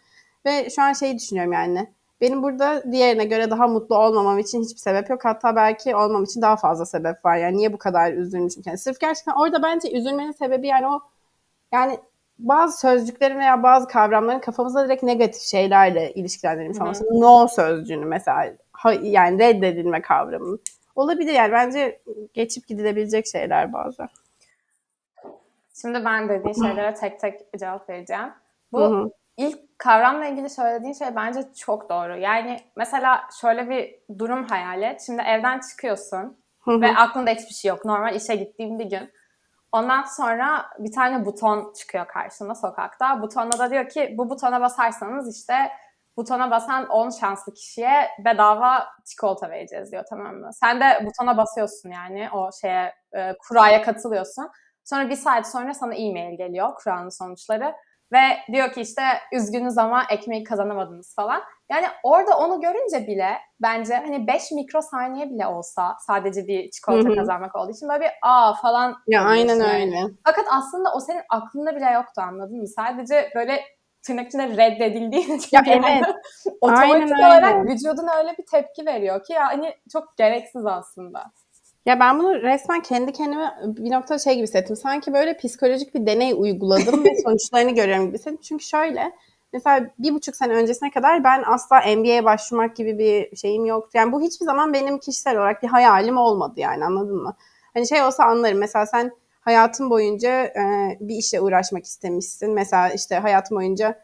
Ve 0.46 0.70
şu 0.70 0.82
an 0.82 0.94
şeyi 0.94 1.16
düşünüyorum 1.16 1.54
yani 1.54 1.88
benim 2.22 2.44
burada 2.44 2.92
diğerine 2.92 3.26
göre 3.26 3.52
daha 3.52 3.68
mutlu 3.68 3.98
olmamam 3.98 4.40
için 4.40 4.62
hiçbir 4.62 4.80
sebep 4.80 5.10
yok. 5.10 5.26
Hatta 5.26 5.56
belki 5.56 5.96
olmam 5.96 6.24
için 6.24 6.42
daha 6.42 6.56
fazla 6.56 6.86
sebep 6.86 7.26
var. 7.26 7.38
Yani 7.38 7.58
niye 7.58 7.74
bu 7.74 7.78
kadar 7.78 8.14
üzülmüşüm? 8.14 8.64
Yani 8.66 8.78
sırf 8.78 9.00
gerçekten 9.00 9.34
orada 9.34 9.64
bence 9.64 9.92
üzülmenin 9.92 10.32
sebebi 10.32 10.68
yani 10.68 10.88
o 10.88 11.02
yani 11.72 12.00
bazı 12.40 12.80
sözcüklerin 12.80 13.40
veya 13.40 13.64
bazı 13.64 13.88
kavramların 13.88 14.40
kafamızda 14.40 14.86
direkt 14.86 15.04
negatif 15.04 15.42
şeylerle 15.42 16.14
ilişkilendirilmiş 16.14 16.82
olması. 16.82 17.06
No 17.12 17.48
sözcüğünü 17.48 18.06
mesela 18.06 18.54
ha, 18.72 18.94
yani 18.94 19.40
reddedilme 19.40 20.02
kavramı. 20.02 20.58
Olabilir 20.96 21.34
yani 21.34 21.52
bence 21.52 22.02
geçip 22.34 22.68
gidilebilecek 22.68 23.28
şeyler 23.28 23.74
bazen. 23.74 24.10
Şimdi 25.82 26.06
ben 26.06 26.30
dediğin 26.30 26.68
şeylere 26.68 26.94
tek 26.94 27.20
tek 27.20 27.60
cevap 27.60 27.90
vereceğim. 27.90 28.34
Bu 28.72 28.82
hı 28.82 28.86
hı. 28.86 29.12
İlk 29.38 29.80
kavramla 29.80 30.26
ilgili 30.26 30.50
söylediğin 30.50 30.94
şey 30.94 31.16
bence 31.16 31.54
çok 31.54 31.90
doğru. 31.90 32.18
Yani 32.18 32.60
mesela 32.76 33.22
şöyle 33.42 33.70
bir 33.70 33.96
durum 34.20 34.48
hayal 34.48 34.82
et. 34.82 35.02
Şimdi 35.06 35.22
evden 35.22 35.60
çıkıyorsun 35.60 36.44
ve 36.68 36.98
aklında 36.98 37.30
hiçbir 37.32 37.54
şey 37.54 37.70
yok. 37.70 37.86
Normal 37.86 38.16
işe 38.16 38.36
gittiğim 38.36 38.80
bir 38.80 38.86
gün. 38.86 39.12
Ondan 39.72 40.04
sonra 40.04 40.66
bir 40.80 40.92
tane 40.92 41.26
buton 41.26 41.74
çıkıyor 41.74 42.08
karşına 42.08 42.56
sokakta. 42.56 43.22
Butonda 43.22 43.60
da 43.60 43.72
diyor 43.72 43.90
ki 43.90 44.16
bu 44.18 44.30
butona 44.30 44.62
basarsanız 44.62 45.38
işte 45.38 45.54
butona 46.18 46.52
basan 46.52 46.88
10 46.90 47.10
şanslı 47.10 47.54
kişiye 47.54 48.10
bedava 48.26 48.88
çikolata 49.06 49.50
vereceğiz 49.50 49.92
diyor 49.92 50.04
tamam 50.10 50.36
mı? 50.36 50.50
Sen 50.54 50.82
de 50.82 51.06
butona 51.06 51.38
basıyorsun 51.38 51.90
yani 51.90 52.30
o 52.34 52.50
şeye 52.62 52.94
e, 53.14 53.34
kuraya 53.48 53.82
katılıyorsun. 53.82 54.50
Sonra 54.84 55.10
bir 55.10 55.16
saat 55.16 55.52
sonra 55.52 55.74
sana 55.74 55.96
e-mail 55.96 56.38
geliyor 56.38 56.76
kuranın 56.76 57.10
sonuçları. 57.10 57.76
Ve 58.12 58.54
diyor 58.54 58.72
ki 58.72 58.82
işte 58.82 59.02
üzgünüz 59.34 59.78
ama 59.78 60.04
ekmeği 60.10 60.44
kazanamadınız 60.44 61.16
falan. 61.16 61.42
Yani 61.72 61.86
orada 62.04 62.38
onu 62.38 62.62
görünce 62.62 63.08
bile 63.08 63.30
bence 63.62 63.96
hani 63.96 64.28
5 64.28 64.52
mikrosaniye 64.52 65.30
bile 65.30 65.48
olsa 65.48 65.98
sadece 66.08 66.48
bir 66.48 66.72
çikolata 66.72 67.10
Hı-hı. 67.10 67.16
kazanmak 67.16 67.56
olduğu 67.56 67.72
için 67.72 67.90
böyle 67.90 68.02
bir 68.02 68.12
aa 68.22 68.54
falan. 68.54 68.96
Ya 69.08 69.22
aynen 69.22 69.62
öyle. 69.62 69.98
Fakat 70.26 70.46
aslında 70.52 70.94
o 70.96 71.00
senin 71.00 71.22
aklında 71.30 71.76
bile 71.76 71.86
yoktu 71.86 72.22
anladın 72.22 72.58
mı? 72.58 72.68
Sadece 72.68 73.30
böyle 73.36 73.62
tırnak 74.02 74.28
içinde 74.28 74.48
reddedildiğin 74.58 75.38
için 75.38 75.58
ya 75.58 75.64
evet. 75.68 76.04
otomatik 76.62 77.20
olarak 77.20 77.66
vücudun 77.66 78.08
öyle 78.18 78.38
bir 78.38 78.46
tepki 78.52 78.86
veriyor 78.86 79.24
ki 79.24 79.34
yani 79.34 79.74
çok 79.94 80.18
gereksiz 80.18 80.66
aslında. 80.66 81.32
Ya 81.88 82.00
ben 82.00 82.20
bunu 82.20 82.42
resmen 82.42 82.82
kendi 82.82 83.12
kendime 83.12 83.54
bir 83.64 83.92
nokta 83.92 84.20
şey 84.20 84.34
gibi 84.34 84.44
hissettim. 84.44 84.76
Sanki 84.76 85.14
böyle 85.14 85.38
psikolojik 85.38 85.96
bir 85.96 86.06
deney 86.06 86.34
uyguladım 86.34 87.06
ve 87.06 87.10
sonuçlarını 87.24 87.76
görüyorum 87.76 88.06
gibi 88.08 88.18
hissettim. 88.18 88.40
Çünkü 88.42 88.64
şöyle 88.66 89.12
mesela 89.54 89.90
bir 90.00 90.14
buçuk 90.14 90.36
sene 90.36 90.54
öncesine 90.54 90.92
kadar 90.92 91.24
ben 91.24 91.44
asla 91.46 91.80
NBA'ye 91.80 92.26
başvurmak 92.26 92.76
gibi 92.76 93.00
bir 93.00 93.36
şeyim 93.36 93.66
yoktu. 93.66 93.92
Yani 93.94 94.12
bu 94.12 94.22
hiçbir 94.22 94.46
zaman 94.46 94.74
benim 94.74 94.98
kişisel 95.00 95.38
olarak 95.38 95.64
bir 95.64 95.68
hayalim 95.68 96.18
olmadı 96.18 96.54
yani 96.60 96.86
anladın 96.86 97.24
mı? 97.24 97.36
Hani 97.74 97.88
şey 97.88 98.04
olsa 98.04 98.24
anlarım. 98.24 98.58
Mesela 98.58 98.86
sen 98.86 99.12
hayatın 99.42 99.90
boyunca 99.90 100.44
e, 100.44 100.98
bir 101.00 101.16
işle 101.16 101.42
uğraşmak 101.42 101.86
istemişsin. 101.86 102.54
Mesela 102.54 102.90
işte 102.90 103.16
hayatın 103.16 103.58
boyunca 103.58 104.00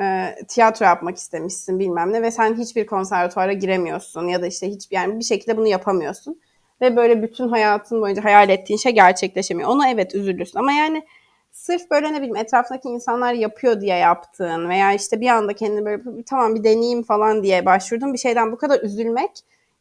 e, 0.00 0.34
tiyatro 0.48 0.86
yapmak 0.86 1.16
istemişsin 1.16 1.78
bilmem 1.78 2.12
ne 2.12 2.22
ve 2.22 2.30
sen 2.30 2.54
hiçbir 2.54 2.86
konservatuara 2.86 3.52
giremiyorsun 3.52 4.28
ya 4.28 4.42
da 4.42 4.46
işte 4.46 4.68
hiç 4.68 4.88
yani 4.90 5.18
bir 5.18 5.24
şekilde 5.24 5.56
bunu 5.56 5.66
yapamıyorsun 5.66 6.40
ve 6.80 6.96
böyle 6.96 7.22
bütün 7.22 7.48
hayatın 7.48 8.02
boyunca 8.02 8.24
hayal 8.24 8.48
ettiğin 8.48 8.78
şey 8.78 8.92
gerçekleşemiyor. 8.92 9.68
Ona 9.68 9.90
evet 9.90 10.14
üzülürsün 10.14 10.58
ama 10.58 10.72
yani 10.72 11.06
sırf 11.52 11.90
böyle 11.90 12.12
ne 12.12 12.16
bileyim 12.16 12.36
etrafındaki 12.36 12.88
insanlar 12.88 13.32
yapıyor 13.32 13.80
diye 13.80 13.96
yaptığın 13.96 14.68
veya 14.68 14.92
işte 14.92 15.20
bir 15.20 15.28
anda 15.28 15.52
kendini 15.52 15.84
böyle 15.84 16.22
tamam 16.22 16.54
bir 16.54 16.64
deneyeyim 16.64 17.02
falan 17.02 17.42
diye 17.42 17.66
başvurdun 17.66 18.12
bir 18.12 18.18
şeyden 18.18 18.52
bu 18.52 18.56
kadar 18.56 18.80
üzülmek 18.80 19.30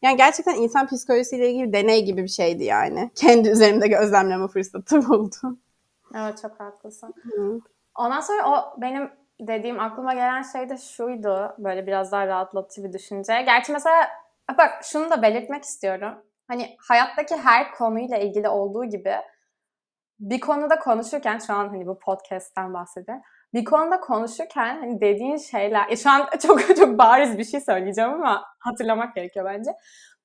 yani 0.01 0.17
gerçekten 0.17 0.55
insan 0.55 0.87
psikolojisiyle 0.87 1.49
ilgili 1.49 1.73
deney 1.73 2.05
gibi 2.05 2.23
bir 2.23 2.27
şeydi 2.27 2.63
yani. 2.63 3.11
Kendi 3.15 3.49
üzerimde 3.49 3.87
gözlemleme 3.87 4.47
fırsatı 4.47 5.09
buldum. 5.09 5.59
Evet 6.15 6.41
çok 6.41 6.59
haklısın. 6.59 7.13
Hı. 7.23 7.59
Ondan 7.95 8.19
sonra 8.19 8.49
o 8.49 8.81
benim 8.81 9.09
dediğim 9.39 9.79
aklıma 9.79 10.13
gelen 10.13 10.41
şey 10.41 10.69
de 10.69 10.77
şuydu. 10.77 11.55
Böyle 11.57 11.87
biraz 11.87 12.11
daha 12.11 12.27
rahatlatıcı 12.27 12.83
bir 12.83 12.93
düşünce. 12.93 13.41
Gerçi 13.45 13.71
mesela 13.71 14.07
bak 14.57 14.83
şunu 14.83 15.09
da 15.09 15.21
belirtmek 15.21 15.63
istiyorum 15.63 16.13
hani 16.49 16.75
hayattaki 16.79 17.35
her 17.35 17.71
konuyla 17.71 18.17
ilgili 18.17 18.49
olduğu 18.49 18.85
gibi 18.85 19.15
bir 20.19 20.39
konuda 20.39 20.79
konuşurken 20.79 21.39
şu 21.39 21.53
an 21.53 21.69
hani 21.69 21.87
bu 21.87 21.99
podcast'ten 21.99 22.73
bahsediyorum. 22.73 23.23
Bir 23.53 23.65
konuda 23.65 23.99
konuşurken 23.99 24.79
hani 24.79 25.01
dediğin 25.01 25.37
şeyler, 25.37 25.89
e 25.89 25.95
şu 25.95 26.09
an 26.09 26.29
çok 26.41 26.75
çok 26.75 26.97
bariz 26.97 27.37
bir 27.37 27.43
şey 27.43 27.61
söyleyeceğim 27.61 28.13
ama 28.13 28.45
hatırlamak 28.59 29.15
gerekiyor 29.15 29.45
bence. 29.45 29.71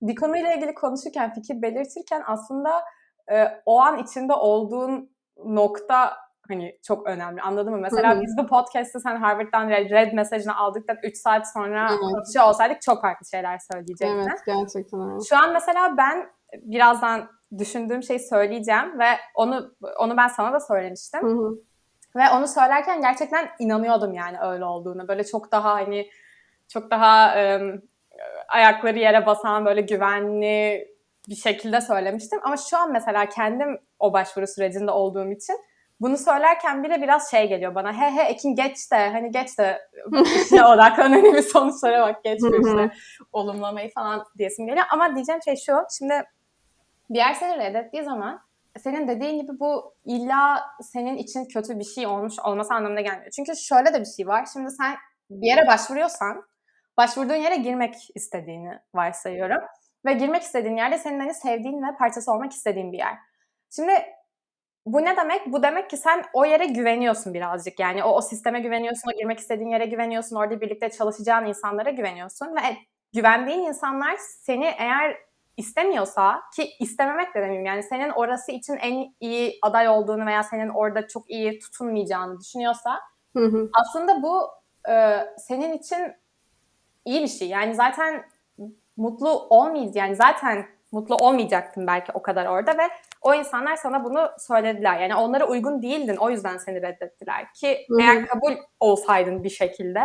Bir 0.03 0.17
konuyla 0.17 0.55
ilgili 0.55 0.75
konuşurken, 0.75 1.33
fikir 1.33 1.63
belirtirken 1.63 2.23
aslında 2.27 2.83
e, 3.33 3.63
o 3.67 3.81
an 3.81 3.99
içinde 3.99 4.33
olduğun 4.33 5.17
nokta 5.45 6.17
hani 6.49 6.79
çok 6.83 7.07
önemli. 7.07 7.43
Anladın 7.43 7.73
mı? 7.73 7.79
Mesela 7.79 8.15
Hı-hı. 8.15 8.23
biz 8.23 8.37
bu 8.39 8.47
podcast'te 8.47 9.01
sen 9.01 9.17
Harvard'dan 9.17 9.69
red, 9.71 10.13
mesajını 10.13 10.57
aldıktan 10.57 10.97
3 11.03 11.17
saat 11.17 11.53
sonra 11.53 11.87
evet. 11.91 12.01
konuşuyor 12.01 12.49
olsaydık 12.49 12.83
çok 12.83 13.03
farklı 13.03 13.27
şeyler 13.27 13.59
söyleyecektin. 13.73 14.19
Evet 14.19 14.41
gerçekten 14.47 15.01
öyle. 15.01 15.25
Şu 15.29 15.37
an 15.37 15.53
mesela 15.53 15.97
ben 15.97 16.31
birazdan 16.53 17.29
düşündüğüm 17.59 18.03
şeyi 18.03 18.21
söyleyeceğim 18.21 18.99
ve 18.99 19.07
onu 19.35 19.75
onu 19.99 20.17
ben 20.17 20.29
sana 20.29 20.53
da 20.53 20.61
söylemiştim. 20.61 21.23
Hı-hı. 21.23 21.59
Ve 22.17 22.31
onu 22.37 22.49
söylerken 22.49 23.01
gerçekten 23.01 23.49
inanıyordum 23.59 24.15
yani 24.15 24.37
öyle 24.41 24.65
olduğunu. 24.65 25.09
Böyle 25.09 25.25
çok 25.25 25.53
daha 25.53 25.75
hani 25.75 26.11
çok 26.69 26.91
daha 26.91 27.35
ım, 27.57 27.83
ayakları 28.49 28.99
yere 28.99 29.27
basan 29.27 29.65
böyle 29.65 29.81
güvenli 29.81 30.89
bir 31.29 31.35
şekilde 31.35 31.81
söylemiştim. 31.81 32.41
Ama 32.43 32.57
şu 32.57 32.79
an 32.79 32.93
mesela 32.93 33.29
kendim 33.29 33.79
o 33.99 34.13
başvuru 34.13 34.47
sürecinde 34.47 34.91
olduğum 34.91 35.31
için 35.31 35.57
bunu 36.01 36.19
söylerken 36.19 36.85
bile 36.85 37.03
biraz 37.03 37.31
şey 37.31 37.49
geliyor 37.49 37.75
bana. 37.75 37.93
He 37.93 38.11
he 38.11 38.23
Ekin 38.23 38.55
geç 38.55 38.93
de 38.93 39.09
hani 39.09 39.31
geç 39.31 39.59
de 39.59 39.89
işine 40.37 40.65
odaklan 40.65 41.13
önemli 41.13 41.43
sonuçlara 41.43 42.07
bak 42.07 42.25
geç 42.25 42.43
bir 42.43 42.69
işte 42.69 42.97
olumlamayı 43.33 43.93
falan 43.93 44.25
diyesim 44.39 44.67
geliyor. 44.67 44.87
Ama 44.91 45.15
diyeceğim 45.15 45.43
şey 45.43 45.57
şu. 45.57 45.73
Şimdi 45.99 46.23
bir 47.11 47.19
yer 47.19 47.35
seni 47.35 47.59
reddettiği 47.59 48.03
zaman 48.03 48.41
senin 48.79 49.09
dediğin 49.09 49.43
gibi 49.43 49.61
bu 49.61 49.95
illa 50.05 50.63
senin 50.83 51.17
için 51.17 51.45
kötü 51.45 51.79
bir 51.79 51.85
şey 51.85 52.07
olmuş 52.07 52.39
olması 52.39 52.75
anlamına 52.75 53.01
gelmiyor. 53.01 53.31
Çünkü 53.31 53.57
şöyle 53.57 53.95
de 53.95 54.01
bir 54.01 54.07
şey 54.17 54.27
var. 54.27 54.49
Şimdi 54.53 54.71
sen 54.71 54.97
bir 55.31 55.47
yere 55.47 55.67
başvuruyorsan 55.67 56.45
başvurduğun 56.97 57.35
yere 57.35 57.57
girmek 57.57 57.95
istediğini 58.15 58.79
varsayıyorum. 58.95 59.61
ve 60.07 60.13
girmek 60.13 60.43
istediğin 60.43 60.77
yerde 60.77 60.99
senin 60.99 61.21
hani 61.21 61.35
sevdiğin 61.35 61.83
ve 61.83 61.97
parçası 61.99 62.33
olmak 62.33 62.53
istediğin 62.53 62.93
bir 62.93 62.99
yer. 62.99 63.15
Şimdi 63.71 63.93
bu 64.87 65.05
ne 65.05 65.17
demek? 65.17 65.53
Bu 65.53 65.63
demek 65.63 65.91
ki 65.91 65.97
sen 65.97 66.25
o 66.33 66.45
yere 66.45 66.67
güveniyorsun 66.67 67.35
birazcık. 67.35 67.81
Yani 67.81 68.05
o, 68.05 68.11
o 68.11 68.21
sisteme 68.21 68.61
güveniyorsun, 68.61 69.11
o 69.11 69.17
girmek 69.17 69.39
istediğin 69.39 69.71
yere 69.71 69.87
güveniyorsun, 69.87 70.37
orada 70.37 70.61
birlikte 70.61 70.91
çalışacağın 70.91 71.47
insanlara 71.47 71.91
güveniyorsun 71.91 72.57
ve 72.57 72.77
güvendiğin 73.15 73.59
insanlar 73.59 74.17
seni 74.19 74.65
eğer 74.79 75.17
istemiyorsa 75.57 76.43
ki 76.57 76.71
istememek 76.81 77.35
de 77.35 77.41
demeyeyim 77.41 77.67
yani 77.67 77.83
senin 77.83 78.11
orası 78.11 78.53
için 78.53 78.77
en 78.77 79.15
iyi 79.21 79.59
aday 79.63 79.89
olduğunu 79.89 80.27
veya 80.27 80.43
senin 80.43 80.69
orada 80.69 81.09
çok 81.09 81.31
iyi 81.31 81.59
tutunmayacağını 81.59 82.41
düşünüyorsa 82.41 83.01
Hı 83.37 83.45
hı. 83.45 83.71
aslında 83.81 84.23
bu 84.23 84.49
e, 84.91 85.21
senin 85.39 85.73
için 85.73 86.13
iyi 87.05 87.23
bir 87.23 87.29
şey. 87.29 87.49
Yani 87.49 87.75
zaten 87.75 88.25
mutlu 88.97 89.29
olmayız 89.51 89.97
yani 89.97 90.17
zaten 90.17 90.67
mutlu 90.95 91.17
olmayacaktın 91.17 91.87
belki 91.87 92.13
o 92.15 92.23
kadar 92.23 92.47
orada 92.47 92.79
ve 92.79 92.89
o 93.23 93.35
insanlar 93.35 93.77
sana 93.77 94.05
bunu 94.05 94.31
söylediler. 94.39 95.01
Yani 95.01 95.15
onlara 95.15 95.47
uygun 95.47 95.83
değildin 95.83 96.17
o 96.17 96.31
yüzden 96.31 96.57
seni 96.57 96.83
reddettiler 96.83 97.53
ki 97.53 97.87
Hı 97.89 97.95
hı. 97.95 98.01
eğer 98.01 98.27
kabul 98.27 98.53
olsaydın 98.81 99.45
bir 99.45 99.51
şekilde 99.51 100.01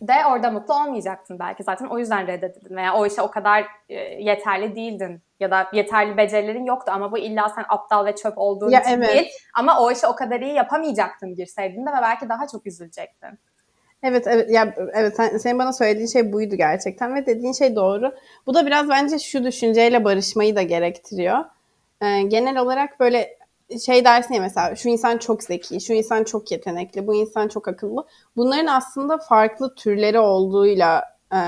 de 0.00 0.14
orada 0.30 0.50
mutlu 0.50 0.74
olmayacaktın 0.74 1.38
belki 1.38 1.62
zaten 1.62 1.86
o 1.86 1.98
yüzden 1.98 2.26
reddedildin 2.26 2.76
veya 2.76 2.94
o 2.94 3.06
işe 3.06 3.22
o 3.22 3.30
kadar 3.30 3.66
e, 3.88 3.94
yeterli 4.00 4.76
değildin 4.76 5.22
ya 5.40 5.50
da 5.50 5.68
yeterli 5.72 6.16
becerilerin 6.16 6.64
yoktu 6.64 6.92
ama 6.94 7.12
bu 7.12 7.18
illa 7.18 7.48
sen 7.48 7.64
aptal 7.68 8.06
ve 8.06 8.14
çöp 8.14 8.38
olduğun 8.38 8.70
Ya 8.70 8.80
için 8.80 8.90
evet. 8.90 9.08
değil 9.08 9.30
ama 9.54 9.80
o 9.80 9.90
işi 9.90 10.06
o 10.06 10.14
kadar 10.14 10.40
iyi 10.40 10.54
yapamayacaktın 10.54 11.34
girseydin 11.34 11.86
de 11.86 11.90
ve 11.90 12.02
belki 12.02 12.28
daha 12.28 12.46
çok 12.46 12.66
üzülecektin. 12.66 13.38
Evet 14.02 14.26
evet 14.26 14.50
ya 14.50 14.74
evet 14.94 15.16
sen, 15.16 15.36
senin 15.38 15.58
bana 15.58 15.72
söylediğin 15.72 16.06
şey 16.06 16.32
buydu 16.32 16.56
gerçekten 16.56 17.14
ve 17.14 17.26
dediğin 17.26 17.52
şey 17.52 17.76
doğru. 17.76 18.14
Bu 18.46 18.54
da 18.54 18.66
biraz 18.66 18.88
bence 18.88 19.18
şu 19.18 19.44
düşünceyle 19.44 20.04
barışmayı 20.04 20.56
da 20.56 20.62
gerektiriyor. 20.62 21.38
Ee, 22.02 22.22
genel 22.22 22.58
olarak 22.58 23.00
böyle 23.00 23.38
şey 23.86 24.04
dersin 24.04 24.34
ya 24.34 24.40
mesela 24.40 24.76
şu 24.76 24.88
insan 24.88 25.18
çok 25.18 25.42
zeki, 25.42 25.80
şu 25.80 25.92
insan 25.92 26.24
çok 26.24 26.52
yetenekli, 26.52 27.06
bu 27.06 27.14
insan 27.14 27.48
çok 27.48 27.68
akıllı. 27.68 28.06
Bunların 28.36 28.66
aslında 28.66 29.18
farklı 29.18 29.74
türleri 29.74 30.18
olduğuyla 30.18 31.04
e, 31.34 31.38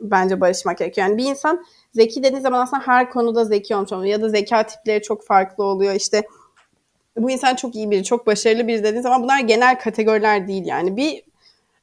bence 0.00 0.40
barışmak 0.40 0.78
gerekiyor. 0.78 1.06
Yani 1.08 1.18
bir 1.18 1.24
insan 1.24 1.64
zeki 1.94 2.22
dediğin 2.22 2.42
zaman 2.42 2.60
aslında 2.60 2.82
her 2.86 3.10
konuda 3.10 3.44
zeki 3.44 3.76
olmuş 3.76 3.92
olmalı 3.92 4.08
ya 4.08 4.22
da 4.22 4.28
zeka 4.28 4.62
tipleri 4.66 5.02
çok 5.02 5.26
farklı 5.26 5.64
oluyor. 5.64 5.94
İşte 5.94 6.22
bu 7.16 7.30
insan 7.30 7.54
çok 7.54 7.74
iyi 7.74 7.90
biri, 7.90 8.04
çok 8.04 8.26
başarılı 8.26 8.68
biri 8.68 8.84
dediğin 8.84 9.02
zaman 9.02 9.22
bunlar 9.22 9.40
genel 9.40 9.78
kategoriler 9.80 10.48
değil 10.48 10.66
yani. 10.66 10.96
Bir 10.96 11.22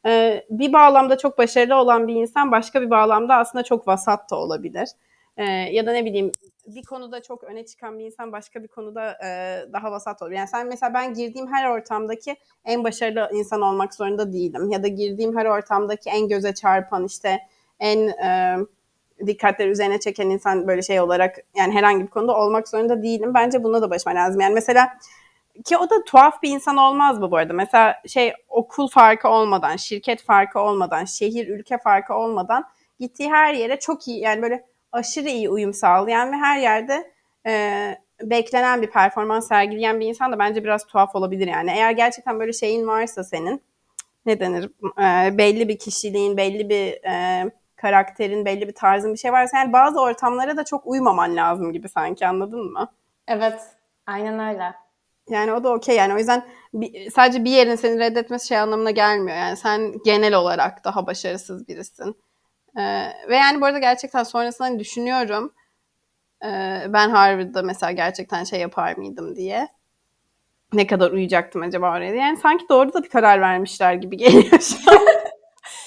ee, 0.06 0.46
bir 0.50 0.74
bağlamda 0.74 1.18
çok 1.18 1.38
başarılı 1.38 1.76
olan 1.76 2.08
bir 2.08 2.16
insan 2.16 2.52
başka 2.52 2.82
bir 2.82 2.90
bağlamda 2.90 3.36
aslında 3.36 3.64
çok 3.64 3.88
vasat 3.88 4.32
da 4.32 4.36
olabilir. 4.36 4.90
Ee, 5.38 5.44
ya 5.46 5.86
da 5.86 5.92
ne 5.92 6.06
bileyim 6.06 6.32
bir 6.68 6.84
konuda 6.84 7.22
çok 7.22 7.44
öne 7.44 7.66
çıkan 7.66 8.00
bir 8.00 8.06
insan 8.06 8.32
başka 8.32 8.64
bir 8.64 8.68
konuda 8.68 9.18
e, 9.26 9.60
daha 9.74 9.92
vasat 9.92 10.22
olur. 10.22 10.32
Yani 10.32 10.48
sen 10.48 10.68
mesela 10.68 10.94
ben 10.94 11.14
girdiğim 11.14 11.54
her 11.54 11.70
ortamdaki 11.70 12.36
en 12.66 12.84
başarılı 12.84 13.30
insan 13.34 13.62
olmak 13.62 13.94
zorunda 13.94 14.34
değilim. 14.34 14.70
Ya 14.70 14.84
da 14.84 14.88
girdiğim 14.88 15.38
her 15.38 15.46
ortamdaki 15.46 16.10
en 16.10 16.28
göze 16.28 16.54
çarpan 16.54 17.06
işte 17.06 17.40
en 17.80 18.08
e, 18.08 18.58
dikkatleri 19.28 19.70
üzerine 19.70 20.00
çeken 20.00 20.30
insan 20.30 20.68
böyle 20.68 20.82
şey 20.82 21.02
olarak 21.02 21.36
yani 21.56 21.74
herhangi 21.74 22.04
bir 22.04 22.10
konuda 22.10 22.38
olmak 22.38 22.68
zorunda 22.68 23.04
değilim. 23.04 23.34
Bence 23.34 23.64
buna 23.64 23.82
da 23.82 23.90
başıma 23.90 24.16
lazım. 24.16 24.42
Yani 24.42 24.54
mesela 24.54 24.98
ki 25.64 25.78
o 25.78 25.90
da 25.90 26.04
tuhaf 26.04 26.44
bir 26.44 26.50
insan 26.50 26.78
olmaz 26.78 27.20
mı 27.20 27.32
bu 27.32 27.38
arada? 27.38 27.54
Mesela 27.54 28.02
şey 28.08 28.34
okul 28.50 28.88
farkı 28.88 29.30
olmadan, 29.30 29.76
şirket 29.76 30.24
farkı 30.24 30.60
olmadan, 30.60 31.06
şehir, 31.06 31.48
ülke 31.48 31.78
farkı 31.78 32.14
olmadan 32.14 32.66
gittiği 33.00 33.32
her 33.32 33.54
yere 33.54 33.80
çok 33.80 34.08
iyi 34.08 34.20
yani 34.20 34.42
böyle 34.42 34.66
aşırı 34.92 35.30
iyi 35.30 35.50
uyum 35.50 35.74
sağlayan 35.74 36.32
ve 36.32 36.36
her 36.36 36.60
yerde 36.60 37.12
e, 37.48 37.96
beklenen 38.22 38.82
bir 38.82 38.92
performans 38.92 39.48
sergileyen 39.48 40.00
bir 40.00 40.06
insan 40.06 40.32
da 40.32 40.40
bence 40.40 40.64
biraz 40.64 40.86
tuhaf 40.86 41.16
olabilir 41.16 41.48
yani. 41.48 41.72
Eğer 41.72 41.92
gerçekten 41.92 42.40
böyle 42.40 42.54
şeyin 42.54 42.88
varsa 42.88 43.24
senin 43.24 43.62
ne 44.26 44.40
denir 44.40 44.70
e, 45.00 45.38
belli 45.38 45.68
bir 45.68 45.80
kişiliğin, 45.80 46.38
belli 46.38 46.70
bir 46.70 47.04
e, 47.04 47.46
karakterin, 47.76 48.46
belli 48.46 48.68
bir 48.68 48.74
tarzın 48.74 49.14
bir 49.14 49.18
şey 49.18 49.32
varsa 49.32 49.58
yani 49.58 49.74
bazı 49.74 50.02
ortamlara 50.02 50.58
da 50.58 50.66
çok 50.66 50.88
uymaman 50.88 51.36
lazım 51.36 51.74
gibi 51.74 51.90
sanki 51.90 52.28
anladın 52.28 52.72
mı? 52.72 52.92
Evet, 53.28 53.62
aynen 54.08 54.54
öyle. 54.54 54.85
Yani 55.30 55.54
o 55.54 55.64
da 55.64 55.70
okey 55.74 55.96
yani 55.96 56.14
o 56.14 56.18
yüzden 56.18 56.46
bir, 56.74 57.12
sadece 57.12 57.44
bir 57.46 57.52
yerin 57.52 57.76
seni 57.76 58.00
reddetmesi 58.00 58.48
şey 58.48 58.58
anlamına 58.58 58.92
gelmiyor. 58.92 59.38
Yani 59.38 59.58
sen 59.58 59.94
genel 60.06 60.34
olarak 60.34 60.84
daha 60.84 61.08
başarısız 61.08 61.68
birisin. 61.68 62.16
Ee, 62.78 62.82
ve 63.30 63.36
yani 63.36 63.62
bu 63.62 63.66
arada 63.66 63.80
gerçekten 63.80 64.24
sonrasında 64.24 64.68
hani 64.68 64.80
düşünüyorum. 64.80 65.54
Ee, 66.44 66.82
ben 66.90 67.10
Harvard'da 67.10 67.62
mesela 67.62 67.92
gerçekten 67.92 68.44
şey 68.44 68.60
yapar 68.60 68.98
mıydım 68.98 69.36
diye. 69.36 69.68
Ne 70.74 70.88
kadar 70.88 71.12
uyuyacaktım 71.12 71.62
acaba 71.62 71.92
oraya 71.92 72.12
diye. 72.12 72.22
Yani 72.22 72.38
sanki 72.38 72.66
doğru 72.70 72.94
da 72.94 73.04
bir 73.04 73.10
karar 73.10 73.42
vermişler 73.42 73.94
gibi 73.94 74.18
geliyor 74.18 74.60
şu 74.60 74.92
an. 74.92 74.98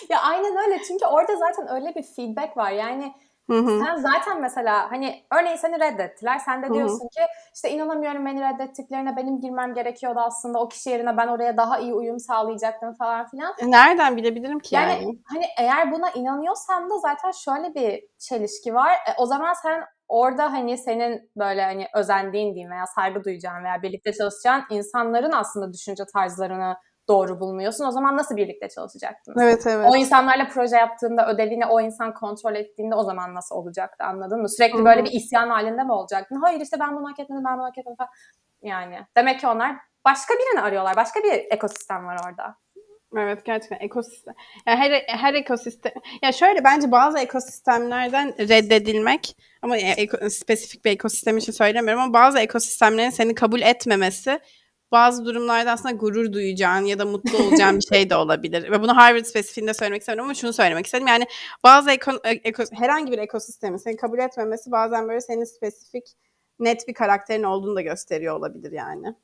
Ya 0.08 0.22
aynen 0.22 0.56
öyle 0.56 0.82
çünkü 0.88 1.06
orada 1.06 1.36
zaten 1.36 1.74
öyle 1.74 1.94
bir 1.94 2.02
feedback 2.02 2.56
var. 2.56 2.70
Yani 2.70 3.12
Hı 3.50 3.58
hı. 3.58 3.84
sen 3.84 3.96
zaten 3.96 4.40
mesela 4.40 4.90
hani 4.90 5.24
örneğin 5.40 5.56
seni 5.56 5.80
reddettiler. 5.80 6.38
Sen 6.38 6.62
de 6.62 6.66
Hı 6.66 6.70
hı. 6.70 6.74
diyorsun 6.74 7.08
ki 7.08 7.20
işte 7.54 7.70
inanamıyorum 7.70 8.26
beni 8.26 8.40
reddettiklerine 8.40 9.16
benim 9.16 9.40
girmem 9.40 9.74
gerekiyordu 9.74 10.20
aslında. 10.20 10.58
O 10.60 10.68
kişi 10.68 10.90
yerine 10.90 11.16
ben 11.16 11.28
oraya 11.28 11.56
daha 11.56 11.78
iyi 11.78 11.94
uyum 11.94 12.18
sağlayacaktım 12.18 12.94
falan 12.94 13.26
filan. 13.26 13.54
E, 13.58 13.70
Nereden 13.70 14.16
bilebilirim 14.16 14.58
ki 14.58 14.74
Yani, 14.74 14.92
yani? 14.92 15.18
hani 15.24 15.44
eğer 15.58 15.92
buna 15.92 16.10
inanıyorsan 16.10 16.90
da 16.90 16.98
zaten 16.98 17.30
şöyle 17.30 17.74
bir 17.74 18.04
çelişki 18.18 18.74
var. 18.74 18.92
E, 18.92 19.10
o 19.18 19.26
zaman 19.26 19.52
sen 19.52 19.84
orada 20.08 20.52
hani 20.52 20.78
senin 20.78 21.30
böyle 21.36 21.64
hani 21.64 21.86
özendiğin 21.94 22.54
diyeyim 22.54 22.70
veya 22.70 22.86
saygı 22.86 23.24
duyacağın 23.24 23.64
veya 23.64 23.82
birlikte 23.82 24.12
çalışacağın 24.12 24.64
insanların 24.70 25.32
aslında 25.32 25.72
düşünce 25.72 26.04
tarzlarını 26.14 26.76
doğru 27.08 27.40
bulmuyorsun. 27.40 27.84
O 27.84 27.90
zaman 27.90 28.16
nasıl 28.16 28.36
birlikte 28.36 28.68
çalışacaktınız? 28.68 29.42
Evet 29.42 29.66
evet. 29.66 29.86
O 29.90 29.96
insanlarla 29.96 30.48
proje 30.48 30.76
yaptığında 30.76 31.28
ödevini 31.28 31.66
o 31.66 31.80
insan 31.80 32.14
kontrol 32.14 32.54
ettiğinde 32.54 32.94
o 32.94 33.04
zaman 33.04 33.34
nasıl 33.34 33.54
olacaktı 33.54 34.04
anladın 34.04 34.40
mı? 34.40 34.48
Sürekli 34.48 34.78
Hı 34.78 34.80
hı. 34.80 34.84
böyle 34.84 35.04
bir 35.04 35.12
isyan 35.12 35.48
halinde 35.48 35.84
mi 35.84 35.92
olacaktın? 35.92 36.40
Hayır 36.42 36.60
işte 36.60 36.76
ben 36.80 36.96
bunu 36.96 37.08
hak 37.10 37.20
etmedim, 37.20 37.44
ben 37.44 37.58
bunu 37.58 37.66
hak 37.66 37.78
etmedim 37.78 37.96
falan. 37.96 38.10
Yani 38.62 38.98
demek 39.16 39.40
ki 39.40 39.46
onlar 39.46 39.76
başka 40.04 40.34
birini 40.34 40.60
arıyorlar. 40.60 40.96
Başka 40.96 41.20
bir 41.22 41.32
ekosistem 41.50 42.06
var 42.06 42.16
orada. 42.26 42.56
Evet 43.16 43.44
gerçekten 43.44 43.78
ekosistem. 43.80 44.34
Ya 44.66 44.76
her 44.76 44.90
her 45.06 45.34
ekosistem. 45.34 45.92
Ya 46.22 46.32
şöyle 46.32 46.64
bence 46.64 46.92
bazı 46.92 47.18
ekosistemlerden 47.18 48.34
reddedilmek 48.38 49.36
ama 49.62 49.76
ya 49.76 49.94
eko- 49.94 50.30
spesifik 50.30 50.84
bir 50.84 50.90
ekosistem 50.90 51.38
için 51.38 51.52
söylemiyorum 51.52 52.02
ama 52.02 52.12
bazı 52.12 52.38
ekosistemlerin 52.38 53.10
seni 53.10 53.34
kabul 53.34 53.60
etmemesi 53.60 54.40
bazı 54.92 55.24
durumlarda 55.24 55.72
aslında 55.72 55.94
gurur 55.94 56.32
duyacağın 56.32 56.84
ya 56.84 56.98
da 56.98 57.04
mutlu 57.04 57.38
olacağın 57.38 57.76
bir 57.76 57.94
şey 57.94 58.10
de 58.10 58.16
olabilir. 58.16 58.70
Ve 58.70 58.82
bunu 58.82 58.96
Harvard 58.96 59.24
spesifiğinde 59.24 59.74
söylemek 59.74 60.00
istemiyorum 60.00 60.24
ama 60.24 60.34
şunu 60.34 60.52
söylemek 60.52 60.86
istedim. 60.86 61.06
Yani 61.06 61.26
bazı 61.64 61.90
eko- 61.90 62.22
eko- 62.22 62.74
herhangi 62.80 63.12
bir 63.12 63.18
ekosistemin 63.18 63.76
seni 63.76 63.96
kabul 63.96 64.18
etmemesi 64.18 64.70
bazen 64.70 65.08
böyle 65.08 65.20
senin 65.20 65.44
spesifik 65.44 66.04
net 66.58 66.88
bir 66.88 66.94
karakterin 66.94 67.42
olduğunu 67.42 67.76
da 67.76 67.80
gösteriyor 67.80 68.36
olabilir 68.36 68.72
yani. 68.72 69.14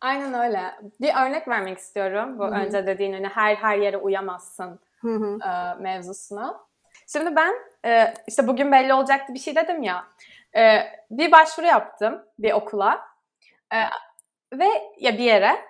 Aynen 0.00 0.34
öyle. 0.34 0.60
Bir 1.00 1.26
örnek 1.26 1.48
vermek 1.48 1.78
istiyorum. 1.78 2.38
Bu 2.38 2.44
Hı 2.44 2.48
hı. 2.48 2.54
önce 2.54 2.86
dediğin 2.86 3.12
hani 3.12 3.28
her 3.28 3.54
her 3.56 3.78
yere 3.78 3.96
uyamazsın 3.96 4.80
Hı 5.00 5.14
hı. 5.14 5.38
e, 5.48 5.82
mevzusuna. 5.82 6.60
Şimdi 7.06 7.36
ben 7.36 7.54
e, 7.84 8.14
işte 8.26 8.46
bugün 8.46 8.72
belli 8.72 8.94
olacaktı 8.94 9.34
bir 9.34 9.38
şey 9.38 9.56
dedim 9.56 9.82
ya. 9.82 10.04
E, 10.56 10.78
bir 11.10 11.32
başvuru 11.32 11.66
yaptım 11.66 12.22
bir 12.38 12.52
okula 12.52 13.00
E, 13.72 13.78
ve 14.52 14.92
ya 14.98 15.12
bir 15.12 15.24
yere 15.24 15.64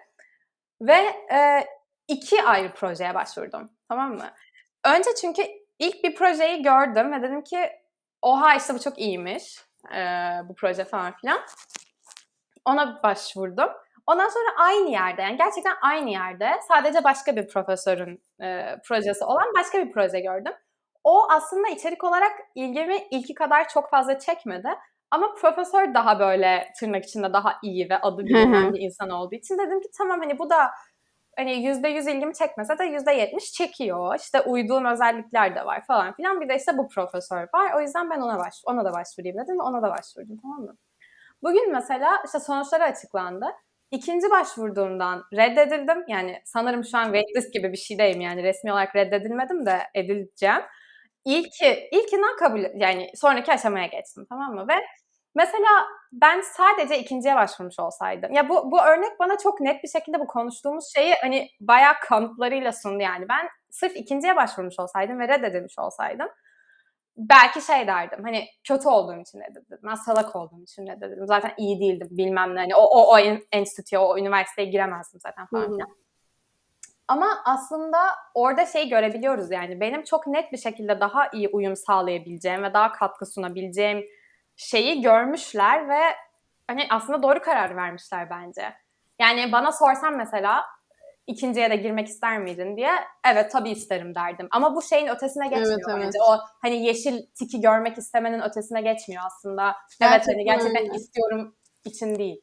ve 0.80 0.96
e, 1.32 1.66
iki 2.08 2.42
ayrı 2.42 2.74
projeye 2.74 3.14
başvurdum. 3.14 3.70
Tamam 3.88 4.14
mı? 4.14 4.30
Önce 4.84 5.10
çünkü 5.20 5.42
ilk 5.78 6.04
bir 6.04 6.14
projeyi 6.14 6.62
gördüm 6.62 7.12
ve 7.12 7.22
dedim 7.22 7.42
ki 7.42 7.70
oha 8.22 8.54
işte 8.54 8.74
bu 8.74 8.80
çok 8.80 8.98
iyiymiş 8.98 9.58
e, 9.94 10.00
bu 10.48 10.54
proje 10.54 10.84
falan 10.84 11.12
filan. 11.16 11.40
Ona 12.64 13.02
başvurdum. 13.02 13.68
Ondan 14.06 14.28
sonra 14.28 14.48
aynı 14.58 14.90
yerde 14.90 15.22
yani 15.22 15.36
gerçekten 15.36 15.76
aynı 15.82 16.10
yerde 16.10 16.50
sadece 16.68 17.04
başka 17.04 17.36
bir 17.36 17.48
profesörün 17.48 18.22
e, 18.42 18.76
projesi 18.84 19.24
olan 19.24 19.46
başka 19.58 19.78
bir 19.78 19.92
proje 19.92 20.20
gördüm. 20.20 20.52
O 21.04 21.30
aslında 21.30 21.68
içerik 21.68 22.04
olarak 22.04 22.32
ilgimi 22.54 23.06
ilki 23.10 23.34
kadar 23.34 23.68
çok 23.68 23.90
fazla 23.90 24.18
çekmedi. 24.18 24.68
Ama 25.10 25.34
profesör 25.34 25.94
daha 25.94 26.18
böyle 26.18 26.68
tırnak 26.80 27.04
içinde 27.04 27.32
daha 27.32 27.56
iyi 27.62 27.90
ve 27.90 27.98
adı 27.98 28.26
bilinen 28.26 28.74
bir 28.74 28.80
insan 28.80 29.10
olduğu 29.10 29.34
için 29.34 29.58
dedim 29.58 29.80
ki 29.80 29.88
tamam 29.98 30.20
hani 30.20 30.38
bu 30.38 30.50
da 30.50 30.70
hani 31.36 31.66
yüzde 31.66 31.88
yüz 31.88 32.06
ilgimi 32.06 32.34
çekmese 32.34 32.78
de 32.78 32.84
yüzde 32.84 33.12
yetmiş 33.12 33.52
çekiyor. 33.52 34.18
İşte 34.20 34.40
uyduğum 34.40 34.84
özellikler 34.84 35.54
de 35.54 35.66
var 35.66 35.84
falan 35.86 36.14
filan. 36.14 36.40
Bir 36.40 36.48
de 36.48 36.56
işte 36.56 36.78
bu 36.78 36.88
profesör 36.88 37.48
var. 37.54 37.72
O 37.76 37.80
yüzden 37.80 38.10
ben 38.10 38.20
ona 38.20 38.38
baş 38.38 38.54
ona 38.66 38.84
da 38.84 38.92
başvurayım 38.92 39.38
dedim 39.38 39.58
ve 39.58 39.62
ona 39.62 39.82
da 39.82 39.90
başvurdum 39.90 40.38
tamam 40.42 40.60
mı? 40.60 40.76
Bugün 41.42 41.72
mesela 41.72 42.22
işte 42.26 42.40
sonuçları 42.40 42.84
açıklandı. 42.84 43.46
İkinci 43.90 44.30
başvurduğumdan 44.30 45.24
reddedildim. 45.32 46.04
Yani 46.08 46.42
sanırım 46.44 46.84
şu 46.84 46.98
an 46.98 47.04
waitlist 47.04 47.52
gibi 47.52 47.72
bir 47.72 47.76
şeydeyim 47.76 48.20
yani 48.20 48.42
resmi 48.42 48.72
olarak 48.72 48.96
reddedilmedim 48.96 49.66
de 49.66 49.78
edileceğim. 49.94 50.62
İlki, 51.26 51.88
ilkinden 51.92 52.36
kabul 52.36 52.64
yani 52.74 53.10
sonraki 53.14 53.52
aşamaya 53.52 53.86
geçtim 53.86 54.26
tamam 54.28 54.54
mı? 54.54 54.66
Ve 54.68 54.74
mesela 55.34 55.86
ben 56.12 56.40
sadece 56.40 56.98
ikinciye 56.98 57.36
başvurmuş 57.36 57.78
olsaydım. 57.78 58.32
Ya 58.32 58.48
bu 58.48 58.70
bu 58.72 58.82
örnek 58.82 59.20
bana 59.20 59.38
çok 59.38 59.60
net 59.60 59.82
bir 59.84 59.88
şekilde 59.88 60.20
bu 60.20 60.26
konuştuğumuz 60.26 60.92
şeyi 60.94 61.14
hani 61.22 61.48
bayağı 61.60 61.94
kanıtlarıyla 62.02 62.72
sundu 62.72 63.02
yani. 63.02 63.28
Ben 63.28 63.48
sırf 63.70 63.96
ikinciye 63.96 64.36
başvurmuş 64.36 64.78
olsaydım 64.78 65.18
ve 65.20 65.28
reddedilmiş 65.28 65.78
olsaydım 65.78 66.28
belki 67.16 67.60
şey 67.60 67.86
derdim 67.86 68.24
hani 68.24 68.46
kötü 68.68 68.88
olduğum 68.88 69.20
için 69.20 69.40
reddedildim. 69.40 69.78
Ben 69.84 69.94
salak 69.94 70.36
olduğum 70.36 70.62
için 70.62 70.86
reddedildim. 70.86 71.26
Zaten 71.26 71.52
iyi 71.58 71.80
değildim 71.80 72.08
bilmem 72.10 72.54
ne. 72.54 72.60
Hani 72.60 72.74
o, 72.76 72.82
o, 72.82 73.14
o 73.14 73.18
enstitüye, 73.52 73.98
o 74.00 74.18
üniversiteye 74.18 74.68
giremezdim 74.70 75.20
zaten 75.20 75.46
falan 75.46 75.64
filan. 75.76 75.96
Ama 77.08 77.42
aslında 77.44 77.98
orada 78.34 78.66
şey 78.66 78.88
görebiliyoruz 78.88 79.50
yani 79.50 79.80
benim 79.80 80.04
çok 80.04 80.26
net 80.26 80.52
bir 80.52 80.58
şekilde 80.58 81.00
daha 81.00 81.28
iyi 81.32 81.48
uyum 81.48 81.76
sağlayabileceğim 81.76 82.62
ve 82.62 82.74
daha 82.74 82.92
katkı 82.92 83.26
sunabileceğim 83.26 84.04
şeyi 84.56 85.02
görmüşler 85.02 85.88
ve 85.88 86.00
hani 86.68 86.86
aslında 86.90 87.22
doğru 87.22 87.42
karar 87.42 87.76
vermişler 87.76 88.30
bence. 88.30 88.74
Yani 89.18 89.52
bana 89.52 89.72
sorsan 89.72 90.16
mesela 90.16 90.64
ikinciye 91.26 91.70
de 91.70 91.76
girmek 91.76 92.08
ister 92.08 92.38
miydin 92.38 92.76
diye 92.76 92.90
evet 93.32 93.52
tabii 93.52 93.70
isterim 93.70 94.14
derdim. 94.14 94.48
Ama 94.50 94.74
bu 94.74 94.82
şeyin 94.82 95.08
ötesine 95.08 95.48
geçmiyor 95.48 95.70
Evet, 95.70 95.84
evet. 95.90 96.04
bence. 96.06 96.18
O 96.22 96.38
hani 96.62 96.86
yeşil 96.86 97.26
tiki 97.34 97.60
görmek 97.60 97.98
istemenin 97.98 98.40
ötesine 98.40 98.80
geçmiyor 98.80 99.22
aslında. 99.26 99.68
evet 99.68 100.00
Gerçekten 100.00 100.32
hani 100.32 100.44
gerçekten 100.44 100.82
öyle. 100.82 100.94
istiyorum 100.94 101.54
için 101.84 102.14
değil. 102.18 102.40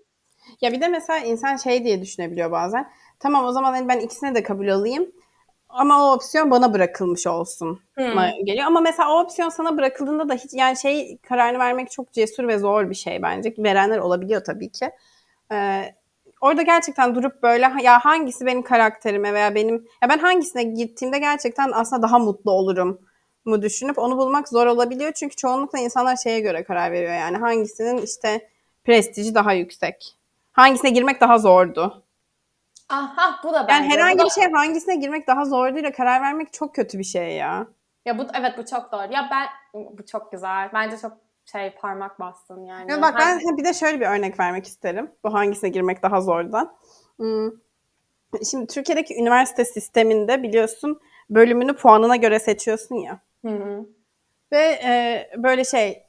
Ya 0.61 0.71
bir 0.71 0.81
de 0.81 0.87
mesela 0.87 1.19
insan 1.19 1.55
şey 1.55 1.83
diye 1.83 2.01
düşünebiliyor 2.01 2.51
bazen. 2.51 2.91
Tamam 3.19 3.45
o 3.45 3.51
zaman 3.51 3.73
hani 3.73 3.87
ben 3.87 3.99
ikisine 3.99 4.35
de 4.35 4.43
kabul 4.43 4.67
alayım. 4.67 5.11
Ama 5.69 6.05
o 6.05 6.13
opsiyon 6.15 6.51
bana 6.51 6.73
bırakılmış 6.73 7.27
olsun 7.27 7.79
Hmm. 7.95 8.45
geliyor. 8.45 8.65
Ama 8.67 8.79
mesela 8.81 9.09
o 9.13 9.19
opsiyon 9.21 9.49
sana 9.49 9.77
bırakıldığında 9.77 10.29
da 10.29 10.33
hiç 10.33 10.53
yani 10.53 10.77
şey 10.77 11.17
kararını 11.17 11.59
vermek 11.59 11.91
çok 11.91 12.13
cesur 12.13 12.47
ve 12.47 12.57
zor 12.59 12.89
bir 12.89 12.95
şey 12.95 13.21
bence. 13.21 13.53
Verenler 13.57 13.97
olabiliyor 13.97 14.43
tabii 14.43 14.69
ki. 14.71 14.91
Ee, 15.51 15.95
orada 16.41 16.61
gerçekten 16.61 17.15
durup 17.15 17.43
böyle 17.43 17.71
ya 17.83 17.99
hangisi 18.05 18.45
benim 18.45 18.61
karakterime 18.63 19.33
veya 19.33 19.55
benim 19.55 19.75
ya 20.03 20.09
ben 20.09 20.17
hangisine 20.17 20.63
gittiğimde 20.63 21.19
gerçekten 21.19 21.71
aslında 21.73 22.01
daha 22.01 22.19
mutlu 22.19 22.51
olurum 22.51 23.01
mu 23.45 23.61
düşünüp 23.61 23.99
onu 23.99 24.17
bulmak 24.17 24.49
zor 24.49 24.67
olabiliyor. 24.67 25.11
Çünkü 25.13 25.35
çoğunlukla 25.35 25.79
insanlar 25.79 26.15
şeye 26.23 26.39
göre 26.39 26.63
karar 26.63 26.91
veriyor 26.91 27.13
yani 27.13 27.37
hangisinin 27.37 27.97
işte 28.01 28.49
prestiji 28.85 29.35
daha 29.35 29.53
yüksek. 29.53 30.15
Hangisine 30.53 30.89
girmek 30.91 31.21
daha 31.21 31.37
zordu. 31.37 32.03
Aha 32.89 33.39
bu 33.43 33.53
da 33.53 33.57
Yani 33.57 33.67
bence. 33.69 33.89
herhangi 33.89 34.15
bu 34.15 34.19
da- 34.21 34.25
bir 34.25 34.29
şey 34.29 34.51
hangisine 34.51 34.95
girmek 34.95 35.27
daha 35.27 35.45
zorduyla 35.45 35.91
karar 35.91 36.21
vermek 36.21 36.53
çok 36.53 36.75
kötü 36.75 36.99
bir 36.99 37.03
şey 37.03 37.31
ya. 37.35 37.67
Ya 38.05 38.17
bu 38.17 38.23
evet 38.39 38.57
bu 38.57 38.65
çok 38.65 38.91
doğru. 38.91 39.13
Ya 39.13 39.29
ben 39.31 39.47
bu 39.97 40.05
çok 40.05 40.31
güzel. 40.31 40.69
Bence 40.73 40.97
çok 40.97 41.11
şey 41.51 41.75
parmak 41.75 42.19
bastın 42.19 42.65
yani. 42.65 42.91
Ya 42.91 43.01
bak 43.01 43.15
ben 43.19 43.39
Hani- 43.45 43.57
bir 43.57 43.65
de 43.65 43.73
şöyle 43.73 43.99
bir 43.99 44.05
örnek 44.05 44.39
vermek 44.39 44.67
isterim. 44.67 45.11
Bu 45.23 45.33
hangisine 45.33 45.69
girmek 45.69 46.03
daha 46.03 46.21
zordan. 46.21 46.75
Hmm. 47.17 47.49
Şimdi 48.51 48.67
Türkiye'deki 48.67 49.15
üniversite 49.15 49.65
sisteminde 49.65 50.43
biliyorsun 50.43 50.99
bölümünü 51.29 51.75
puanına 51.75 52.15
göre 52.15 52.39
seçiyorsun 52.39 52.95
ya. 52.95 53.19
Hı 53.45 53.51
hı. 53.51 53.85
Ve 54.51 54.57
e, 54.83 55.29
böyle 55.37 55.63
şey 55.65 56.02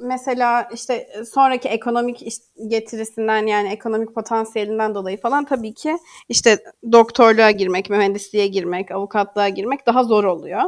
mesela 0.00 0.68
işte 0.74 1.08
sonraki 1.26 1.68
ekonomik 1.68 2.26
getirisinden 2.66 3.46
yani 3.46 3.68
ekonomik 3.68 4.14
potansiyelinden 4.14 4.94
dolayı 4.94 5.20
falan 5.20 5.44
tabii 5.44 5.74
ki 5.74 5.98
işte 6.28 6.58
doktorluğa 6.92 7.50
girmek, 7.50 7.90
mühendisliğe 7.90 8.46
girmek, 8.46 8.90
avukatlığa 8.90 9.48
girmek 9.48 9.86
daha 9.86 10.04
zor 10.04 10.24
oluyor. 10.24 10.62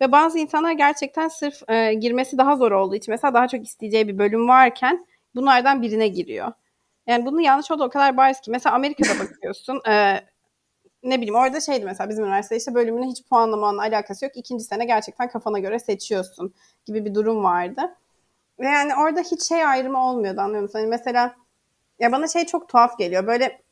Ve 0.00 0.12
bazı 0.12 0.38
insanlar 0.38 0.72
gerçekten 0.72 1.28
sırf 1.28 1.70
e, 1.70 1.94
girmesi 1.94 2.38
daha 2.38 2.56
zor 2.56 2.72
olduğu 2.72 2.94
için 2.94 3.12
mesela 3.12 3.34
daha 3.34 3.48
çok 3.48 3.64
isteyeceği 3.64 4.08
bir 4.08 4.18
bölüm 4.18 4.48
varken 4.48 5.06
bunlardan 5.34 5.82
birine 5.82 6.08
giriyor. 6.08 6.52
Yani 7.06 7.26
bunun 7.26 7.40
yanlış 7.40 7.70
olduğu 7.70 7.84
o 7.84 7.90
kadar 7.90 8.16
bariz 8.16 8.40
ki. 8.40 8.50
Mesela 8.50 8.74
Amerika'da 8.74 9.18
bakıyorsun 9.24 9.80
e, 9.88 10.20
ne 11.02 11.16
bileyim 11.16 11.34
orada 11.34 11.60
şeydi 11.60 11.84
mesela 11.84 12.08
bizim 12.08 12.24
üniversitede 12.24 12.58
işte 12.58 12.74
bölümünün 12.74 13.10
hiç 13.10 13.24
puanlamanla 13.28 13.82
alakası 13.82 14.24
yok. 14.24 14.36
İkinci 14.36 14.64
sene 14.64 14.84
gerçekten 14.84 15.28
kafana 15.28 15.58
göre 15.58 15.78
seçiyorsun 15.78 16.54
gibi 16.86 17.04
bir 17.04 17.14
durum 17.14 17.44
vardı. 17.44 17.96
Ve 18.60 18.66
yani 18.66 18.92
orada 18.96 19.20
hiç 19.20 19.42
şey 19.42 19.64
ayrımı 19.64 20.04
olmuyordu 20.10 20.40
anlıyor 20.40 20.62
musun? 20.62 20.78
Hani 20.78 20.88
mesela 20.88 21.36
ya 21.98 22.12
bana 22.12 22.28
şey 22.28 22.46
çok 22.46 22.68
tuhaf 22.68 22.98
geliyor. 22.98 23.26
Böyle 23.26 23.62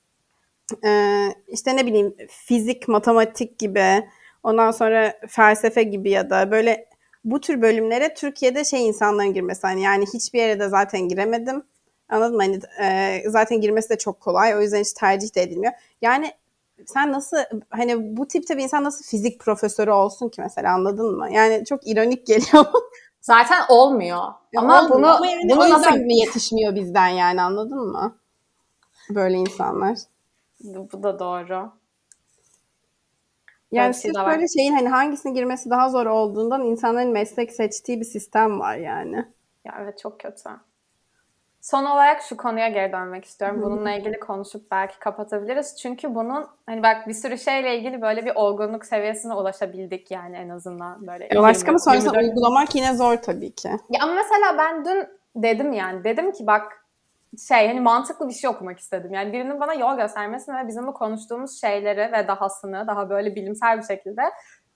e, 0.85 1.29
işte 1.49 1.77
ne 1.77 1.87
bileyim 1.87 2.17
fizik, 2.29 2.89
matematik 2.89 3.59
gibi 3.59 4.09
ondan 4.43 4.71
sonra 4.71 5.15
felsefe 5.29 5.83
gibi 5.83 6.11
ya 6.11 6.31
da 6.31 6.51
böyle 6.51 6.89
bu 7.25 7.41
tür 7.41 7.63
bölümlere 7.63 8.15
Türkiye'de 8.15 8.65
şey 8.65 8.89
insanların 8.89 9.33
girmesi 9.35 9.63
hani 9.67 9.83
yani 9.83 10.05
hiçbir 10.15 10.39
yere 10.39 10.61
de 10.61 10.69
zaten 10.69 11.09
giremedim. 11.09 11.63
Anladın 12.09 12.37
mı? 12.37 12.43
Hani 12.43 12.61
e, 12.83 13.23
zaten 13.31 13.61
girmesi 13.61 13.91
de 13.91 13.99
çok 13.99 14.21
kolay. 14.21 14.55
O 14.57 14.61
yüzden 14.61 14.81
hiç 14.81 14.93
tercih 14.93 15.35
de 15.37 15.43
edilmiyor. 15.43 15.73
Yani 16.03 16.33
sen 16.87 17.13
nasıl 17.13 17.37
hani 17.71 18.17
bu 18.17 18.29
tipte 18.29 18.57
bir 18.57 18.63
insan 18.63 18.85
nasıl 18.85 19.05
fizik 19.05 19.41
profesörü 19.41 19.91
olsun 19.91 20.29
ki 20.29 20.41
mesela 20.43 20.75
anladın 20.75 21.17
mı? 21.19 21.29
Yani 21.33 21.65
çok 21.65 21.87
ironik 21.89 22.27
geliyor. 22.27 22.65
Zaten 23.25 23.63
olmuyor. 23.69 24.23
Ama 24.57 24.83
Olmuyor. 24.83 24.97
bunu 24.97 25.17
Ama 25.17 25.27
yani 25.27 25.51
bunu 25.51 25.71
nasıl 25.71 25.97
mi 25.97 26.15
yetişmiyor 26.19 26.75
bizden 26.75 27.09
yani 27.09 27.43
anladın 27.43 27.79
mı? 27.79 28.19
Böyle 29.11 29.37
insanlar. 29.37 29.99
bu 30.61 31.03
da 31.03 31.19
doğru. 31.19 31.73
Yani 33.73 33.89
bir 33.89 34.01
şey 34.01 34.13
sırf 34.13 34.27
böyle 34.27 34.49
şeyin 34.49 34.75
hani 34.75 34.89
hangisine 34.89 35.33
girmesi 35.33 35.71
daha 35.71 35.89
zor 35.89 36.07
olduğundan 36.07 36.65
insanların 36.65 37.13
meslek 37.13 37.53
seçtiği 37.53 38.01
bir 38.01 38.05
sistem 38.05 38.61
var 38.61 38.77
yani. 38.77 39.17
Ya 39.65 39.79
evet 39.81 39.99
çok 39.99 40.21
kötü. 40.21 40.51
Son 41.65 41.85
olarak 41.85 42.23
şu 42.23 42.37
konuya 42.37 42.69
geri 42.69 42.93
dönmek 42.93 43.25
istiyorum. 43.25 43.63
Bununla 43.63 43.91
ilgili 43.91 44.21
konuşup 44.21 44.71
belki 44.71 44.99
kapatabiliriz. 44.99 45.77
Çünkü 45.77 46.15
bunun 46.15 46.47
hani 46.67 46.83
bak 46.83 47.09
bir 47.09 47.15
sürü 47.15 47.39
şeyle 47.39 47.79
ilgili 47.79 48.03
böyle 48.03 48.25
bir 48.25 48.33
olgunluk 48.35 48.85
seviyesine 48.85 49.35
ulaşabildik 49.35 50.11
yani 50.11 50.37
en 50.37 50.49
azından 50.49 51.07
böyle. 51.07 51.29
E 51.33 51.43
başka 51.43 51.73
mı 51.73 51.79
20, 51.79 51.81
sonrasında 51.81 52.21
24 52.21 52.25
uygulamak 52.25 52.75
yine 52.75 52.95
zor 52.95 53.17
tabii 53.17 53.55
ki. 53.55 53.69
Ya 53.69 54.01
ama 54.03 54.15
mesela 54.15 54.59
ben 54.59 54.85
dün 54.85 55.07
dedim 55.37 55.73
yani 55.73 56.05
dedim 56.05 56.33
ki 56.33 56.47
bak 56.47 56.87
şey 57.49 57.69
hani 57.69 57.81
mantıklı 57.81 58.29
bir 58.29 58.35
şey 58.35 58.51
okumak 58.51 58.79
istedim. 58.79 59.13
Yani 59.13 59.33
birinin 59.33 59.61
bana 59.61 59.75
yol 59.75 59.97
göstermesini 59.97 60.57
ve 60.57 60.69
bizim 60.69 60.87
bu 60.87 60.95
konuştuğumuz 60.95 61.61
şeyleri 61.61 62.13
ve 62.13 62.29
dahasını 62.29 62.85
daha 62.87 63.11
böyle 63.11 63.37
bilimsel 63.37 63.79
bir 63.79 63.85
şekilde 63.87 64.23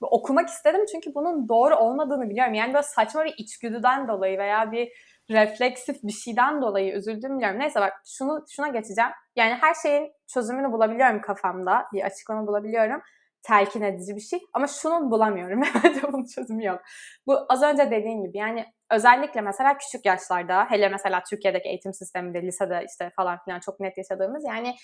okumak 0.01 0.49
istedim. 0.49 0.81
Çünkü 0.93 1.15
bunun 1.15 1.49
doğru 1.49 1.77
olmadığını 1.77 2.31
biliyorum. 2.31 2.55
Yani 2.55 2.75
böyle 2.75 2.83
saçma 2.83 3.25
bir 3.25 3.35
içgüdüden 3.39 4.09
dolayı 4.09 4.39
veya 4.39 4.73
bir 4.73 4.93
refleksif 5.31 6.03
bir 6.03 6.13
şeyden 6.13 6.63
dolayı 6.63 6.93
üzüldüğümü 6.95 7.37
biliyorum. 7.37 7.61
Neyse 7.61 7.81
bak 7.81 7.93
şunu 8.07 8.45
şuna 8.49 8.69
geçeceğim. 8.69 9.11
Yani 9.37 9.55
her 9.55 9.75
şeyin 9.75 10.13
çözümünü 10.27 10.73
bulabiliyorum 10.73 11.21
kafamda. 11.21 11.87
Bir 11.93 12.03
açıklama 12.03 12.47
bulabiliyorum. 12.47 13.03
Telkin 13.43 13.83
edici 13.83 14.17
bir 14.17 14.21
şey. 14.21 14.41
Ama 14.53 14.67
şunu 14.67 15.11
bulamıyorum. 15.11 15.63
Evet 15.85 16.03
bunun 16.03 16.25
çözümü 16.25 16.65
yok. 16.65 16.81
Bu 17.27 17.47
az 17.49 17.63
önce 17.63 17.91
dediğin 17.91 18.23
gibi 18.27 18.39
yani 18.39 18.67
özellikle 18.91 19.41
mesela 19.41 19.79
küçük 19.79 20.07
yaşlarda 20.07 20.65
hele 20.71 20.89
mesela 20.89 21.23
Türkiye'deki 21.31 21.69
eğitim 21.69 21.95
sisteminde 21.95 22.43
lisede 22.43 22.85
işte 22.89 23.11
falan 23.17 23.39
filan 23.45 23.61
çok 23.61 23.81
net 23.81 23.99
yaşadığımız 23.99 24.45
yani 24.49 24.75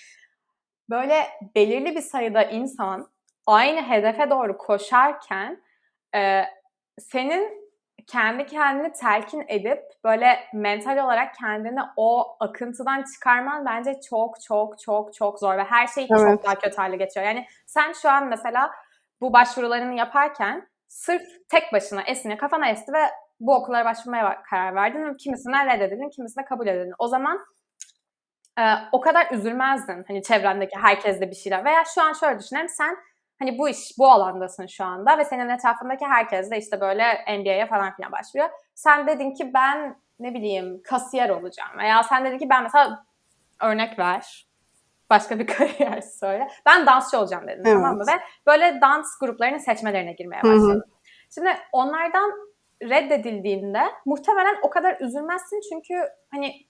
böyle 0.91 1.27
belirli 1.55 1.97
bir 1.97 2.01
sayıda 2.01 2.43
insan 2.43 3.09
aynı 3.47 3.83
hedefe 3.83 4.31
doğru 4.31 4.59
koşarken 4.59 5.63
e, 6.17 6.43
senin 6.99 7.64
kendi 8.07 8.47
kendini 8.47 8.93
telkin 8.93 9.45
edip 9.49 9.83
böyle 10.05 10.39
mental 10.55 10.99
olarak 11.05 11.35
kendini 11.35 11.81
o 11.97 12.37
akıntıdan 12.41 13.05
çıkarman 13.15 13.67
bence 13.67 14.01
çok 14.09 14.41
çok 14.41 14.81
çok 14.81 15.15
çok 15.15 15.39
zor 15.39 15.57
ve 15.57 15.65
her 15.65 15.87
şey 15.87 16.07
Evet. 16.11 16.21
çok 16.33 16.45
daha 16.45 16.55
kötü 16.55 16.77
hale 16.77 16.97
getiriyor. 16.97 17.27
Yani 17.27 17.47
sen 17.67 17.93
şu 17.93 18.11
an 18.11 18.27
mesela 18.29 18.71
bu 19.21 19.33
başvurularını 19.33 19.95
yaparken 19.95 20.69
sırf 20.89 21.23
tek 21.49 21.73
başına 21.73 22.03
esine 22.03 22.37
kafana 22.37 22.69
esti 22.69 22.93
ve 22.93 23.11
bu 23.41 23.55
okullara 23.55 23.85
başvurmaya 23.85 24.43
karar 24.51 24.75
verdin 24.75 25.05
ve 25.05 25.17
kimisinden 25.17 25.67
reddedildin, 25.67 26.11
kimisine 26.11 26.45
kabul 26.45 26.67
edildin. 26.67 26.95
O 26.99 27.09
zaman 27.09 27.39
e, 28.59 28.63
o 28.93 29.01
kadar 29.01 29.31
üzülmezdin 29.33 30.05
hani 30.09 30.23
çevrendeki 30.23 30.77
herkesle 30.77 31.31
bir 31.31 31.37
şeyler. 31.37 31.65
Veya 31.65 31.85
şu 31.95 32.03
an 32.03 32.13
şöyle 32.13 32.39
düşünelim 32.39 32.69
sen 32.69 32.97
hani 33.39 33.59
bu 33.59 33.69
iş 33.69 33.99
bu 33.99 34.11
alandasın 34.11 34.67
şu 34.67 34.85
anda 34.85 35.19
ve 35.19 35.25
senin 35.25 35.49
etrafındaki 35.49 36.05
herkes 36.07 36.51
de 36.51 36.59
işte 36.59 36.81
böyle 36.81 37.05
MBA'ye 37.39 37.67
falan 37.67 37.97
filan 37.97 38.13
başvuruyor. 38.13 38.51
Sen 38.75 39.07
dedin 39.07 39.35
ki 39.35 39.51
ben 39.55 39.97
ne 40.21 40.35
bileyim 40.35 40.83
kasiyer 40.85 41.31
olacağım 41.31 41.79
veya 41.79 42.03
sen 42.03 42.25
dedin 42.25 42.39
ki 42.39 42.49
ben 42.51 42.63
mesela 42.63 43.05
örnek 43.63 43.99
ver 43.99 44.49
başka 45.11 45.39
bir 45.39 45.47
kariyer 45.57 46.01
söyle. 46.01 46.49
Ben 46.67 46.87
dansçı 46.87 47.19
olacağım 47.19 47.49
dedin 47.49 47.63
Evet. 47.65 47.75
tamam 47.75 47.97
mı? 47.97 48.05
Ve 48.09 48.21
böyle 48.47 48.81
dans 48.81 49.19
gruplarının 49.21 49.59
seçmelerine 49.59 50.13
girmeye 50.13 50.43
Hı 50.43 50.49
hı. 50.49 50.53
başladın. 50.53 50.85
Şimdi 51.35 51.51
onlardan 51.73 52.33
reddedildiğinde 52.83 53.83
muhtemelen 54.07 54.57
o 54.63 54.71
kadar 54.71 55.01
üzülmezsin 55.01 55.61
çünkü 55.73 56.09
hani 56.31 56.67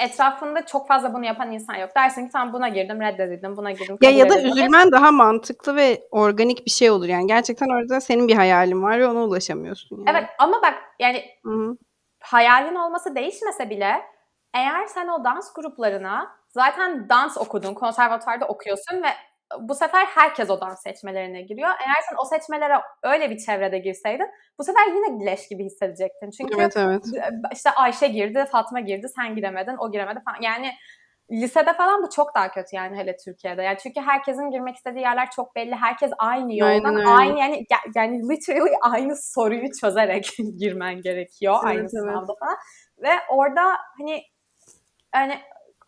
etrafında 0.00 0.66
çok 0.66 0.88
fazla 0.88 1.14
bunu 1.14 1.24
yapan 1.24 1.52
insan 1.52 1.74
yok. 1.74 1.90
Dersin 1.96 2.26
ki 2.26 2.32
tamam 2.32 2.52
buna 2.52 2.68
girdim, 2.68 3.00
reddedildim, 3.00 3.56
buna 3.56 3.70
girdim, 3.72 3.98
Ya 4.00 4.10
ya 4.10 4.28
da 4.30 4.34
edildim. 4.34 4.50
üzülmen 4.50 4.92
daha 4.92 5.12
mantıklı 5.12 5.76
ve 5.76 6.02
organik 6.10 6.66
bir 6.66 6.70
şey 6.70 6.90
olur 6.90 7.08
yani. 7.08 7.26
Gerçekten 7.26 7.68
orada 7.68 8.00
senin 8.00 8.28
bir 8.28 8.34
hayalin 8.36 8.82
var 8.82 8.98
ve 8.98 9.06
ona 9.06 9.24
ulaşamıyorsun 9.24 9.96
yani. 9.96 10.10
Evet 10.10 10.30
ama 10.38 10.62
bak 10.62 10.74
yani 10.98 11.24
Hı 11.44 11.50
hı. 11.50 11.76
hayalin 12.20 12.74
olması 12.74 13.14
değişmese 13.14 13.70
bile 13.70 14.02
eğer 14.54 14.86
sen 14.86 15.08
o 15.08 15.24
dans 15.24 15.52
gruplarına 15.54 16.28
zaten 16.48 17.08
dans 17.08 17.38
okudun, 17.38 17.74
konservatuvarda 17.74 18.46
okuyorsun 18.46 19.02
ve 19.02 19.08
bu 19.60 19.74
sefer 19.74 20.06
herkes 20.06 20.50
o 20.50 20.60
dans 20.60 20.82
seçmelerine 20.82 21.42
giriyor. 21.42 21.68
Eğer 21.68 22.02
sen 22.08 22.16
o 22.18 22.24
seçmelere 22.24 22.80
öyle 23.02 23.30
bir 23.30 23.38
çevrede 23.38 23.78
girseydin 23.78 24.28
bu 24.58 24.64
sefer 24.64 24.86
yine 24.86 25.26
leş 25.26 25.48
gibi 25.48 25.64
hissedecektin. 25.64 26.30
Çünkü 26.30 26.54
Evet 26.58 26.76
evet. 26.76 27.04
işte 27.52 27.70
Ayşe 27.70 28.08
girdi, 28.08 28.44
Fatma 28.52 28.80
girdi, 28.80 29.06
sen 29.16 29.34
giremedin, 29.34 29.76
o 29.76 29.92
giremedi 29.92 30.20
falan. 30.24 30.38
Yani 30.42 30.72
lisede 31.30 31.72
falan 31.72 32.02
bu 32.02 32.10
çok 32.10 32.34
daha 32.34 32.50
kötü 32.50 32.76
yani 32.76 32.96
hele 32.96 33.16
Türkiye'de. 33.16 33.62
Yani 33.62 33.78
çünkü 33.82 34.00
herkesin 34.00 34.50
girmek 34.50 34.76
istediği 34.76 35.00
yerler 35.00 35.30
çok 35.30 35.56
belli. 35.56 35.74
Herkes 35.74 36.12
aynı 36.18 36.56
yoldan, 36.56 36.94
Aynen 36.94 37.06
aynı 37.06 37.38
yani 37.38 37.66
yani 37.94 38.28
literally 38.28 38.70
aynı 38.82 39.16
soruyu 39.16 39.72
çözerek 39.80 40.30
girmen 40.58 41.02
gerekiyor 41.02 41.54
Evet, 41.54 41.66
aynı 41.66 41.80
evet. 41.80 41.90
sınavda 41.90 42.32
falan. 42.40 42.56
Ve 42.98 43.10
orada 43.28 43.62
hani 43.98 44.22
yani 45.14 45.38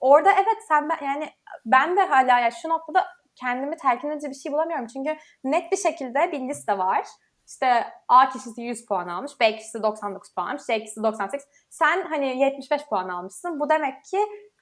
orada 0.00 0.32
evet 0.32 0.58
sen 0.68 0.88
ben, 0.88 1.06
yani 1.06 1.28
ben 1.66 1.96
de 1.96 2.00
hala 2.00 2.40
ya 2.40 2.50
şu 2.50 2.68
noktada 2.68 3.06
kendimi 3.36 3.76
telkin 3.76 4.10
edici 4.10 4.30
bir 4.30 4.34
şey 4.34 4.52
bulamıyorum. 4.52 4.86
Çünkü 4.86 5.16
net 5.44 5.72
bir 5.72 5.76
şekilde 5.76 6.32
bir 6.32 6.40
liste 6.48 6.78
var. 6.78 7.06
İşte 7.48 7.84
A 8.08 8.28
kişisi 8.28 8.62
100 8.62 8.86
puan 8.86 9.08
almış, 9.08 9.32
B 9.40 9.56
kişisi 9.56 9.82
99 9.82 10.34
puan 10.34 10.46
almış, 10.46 10.62
C 10.66 10.80
kişisi 10.80 11.02
98. 11.02 11.46
Sen 11.70 12.02
hani 12.02 12.38
75 12.38 12.82
puan 12.86 13.08
almışsın. 13.08 13.60
Bu 13.60 13.70
demek 13.70 14.04
ki 14.04 14.18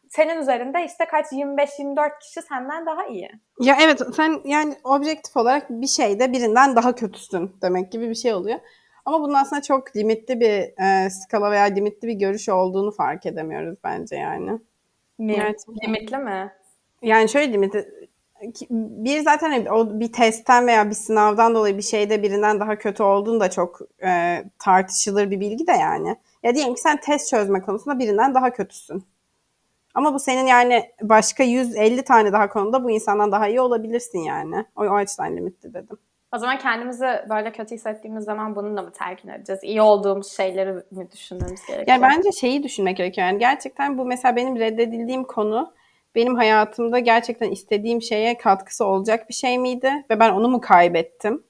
senin 0.09 0.41
üzerinde 0.41 0.85
işte 0.85 1.05
kaç 1.11 1.27
25-24 1.27 2.19
kişi 2.19 2.43
senden 2.43 2.87
daha 2.87 3.07
iyi. 3.07 3.31
Ya 3.61 3.77
evet 3.83 4.03
sen 4.17 4.41
yani 4.45 4.75
objektif 4.85 5.37
olarak 5.37 5.71
bir 5.71 5.87
şeyde 5.87 6.33
birinden 6.33 6.77
daha 6.77 6.95
kötüsün 6.95 7.57
demek 7.63 7.93
gibi 7.93 8.11
bir 8.11 8.15
şey 8.15 8.35
oluyor. 8.35 8.59
Ama 9.05 9.21
bunun 9.21 9.35
aslında 9.35 9.63
çok 9.63 9.97
limitli 9.97 10.41
bir 10.41 10.83
e, 10.85 11.11
skala 11.11 11.51
veya 11.51 11.65
limitli 11.65 12.09
bir 12.09 12.15
görüş 12.15 12.49
olduğunu 12.49 12.91
fark 12.91 13.27
edemiyoruz 13.27 13.79
bence 13.85 14.17
yani. 14.17 14.59
Gerçekten. 15.19 15.75
Limitli 15.83 16.19
mi? 16.19 16.53
Yani 17.03 17.29
şöyle 17.29 17.53
limitli 17.53 18.00
bir 18.71 19.21
zaten 19.21 19.67
o 19.67 20.01
bir 20.01 20.13
testten 20.13 20.67
veya 20.67 20.91
bir 20.91 20.95
sınavdan 20.95 21.55
dolayı 21.55 21.77
bir 21.77 21.83
şeyde 21.83 22.23
birinden 22.23 22.61
daha 22.61 22.79
kötü 22.79 23.03
olduğun 23.03 23.41
da 23.41 23.51
çok 23.51 23.79
e, 24.05 24.43
tartışılır 24.59 25.31
bir 25.31 25.41
bilgi 25.41 25.67
de 25.67 25.73
yani. 25.73 26.17
Ya 26.43 26.55
diyelim 26.55 26.75
ki 26.75 26.81
sen 26.81 27.01
test 27.01 27.31
çözme 27.31 27.61
konusunda 27.61 27.99
birinden 27.99 28.35
daha 28.35 28.51
kötüsün. 28.51 29.05
Ama 29.95 30.15
bu 30.15 30.19
senin 30.19 30.47
yani 30.47 30.91
başka 31.03 31.43
150 31.43 32.03
tane 32.03 32.33
daha 32.33 32.49
konuda 32.49 32.85
bu 32.85 32.91
insandan 32.91 33.33
daha 33.33 33.49
iyi 33.49 33.61
olabilirsin 33.61 34.19
yani. 34.19 34.65
O, 34.77 34.83
o 34.83 34.95
açıdan 34.95 35.37
limitli 35.37 35.75
dedim. 35.75 35.99
O 36.35 36.39
zaman 36.39 36.59
kendimizi 36.59 37.07
böyle 37.29 37.53
kötü 37.53 37.75
hissettiğimiz 37.75 38.25
zaman 38.25 38.57
bununla 38.57 38.83
mı 38.83 38.93
telkin 38.93 39.29
edeceğiz? 39.29 39.61
İyi 39.63 39.83
olduğumuz 39.83 40.37
şeyleri 40.37 40.73
mi 40.73 41.11
düşünmemiz 41.13 41.67
gerekiyor? 41.67 41.99
Yani 41.99 42.03
bence 42.03 42.33
şeyi 42.33 42.63
düşünmek 42.63 42.97
gerekiyor. 42.97 43.27
Yani 43.27 43.39
gerçekten 43.39 43.99
bu 43.99 44.05
mesela 44.05 44.37
benim 44.37 44.57
reddedildiğim 44.57 45.25
konu 45.25 45.73
benim 46.15 46.35
hayatımda 46.35 46.99
gerçekten 46.99 47.51
istediğim 47.51 48.03
şeye 48.03 48.39
katkısı 48.39 48.85
olacak 48.85 49.29
bir 49.29 49.35
şey 49.35 49.59
miydi? 49.59 49.93
Ve 50.11 50.21
ben 50.21 50.31
onu 50.31 50.49
mu 50.49 50.61
kaybettim? 50.61 51.43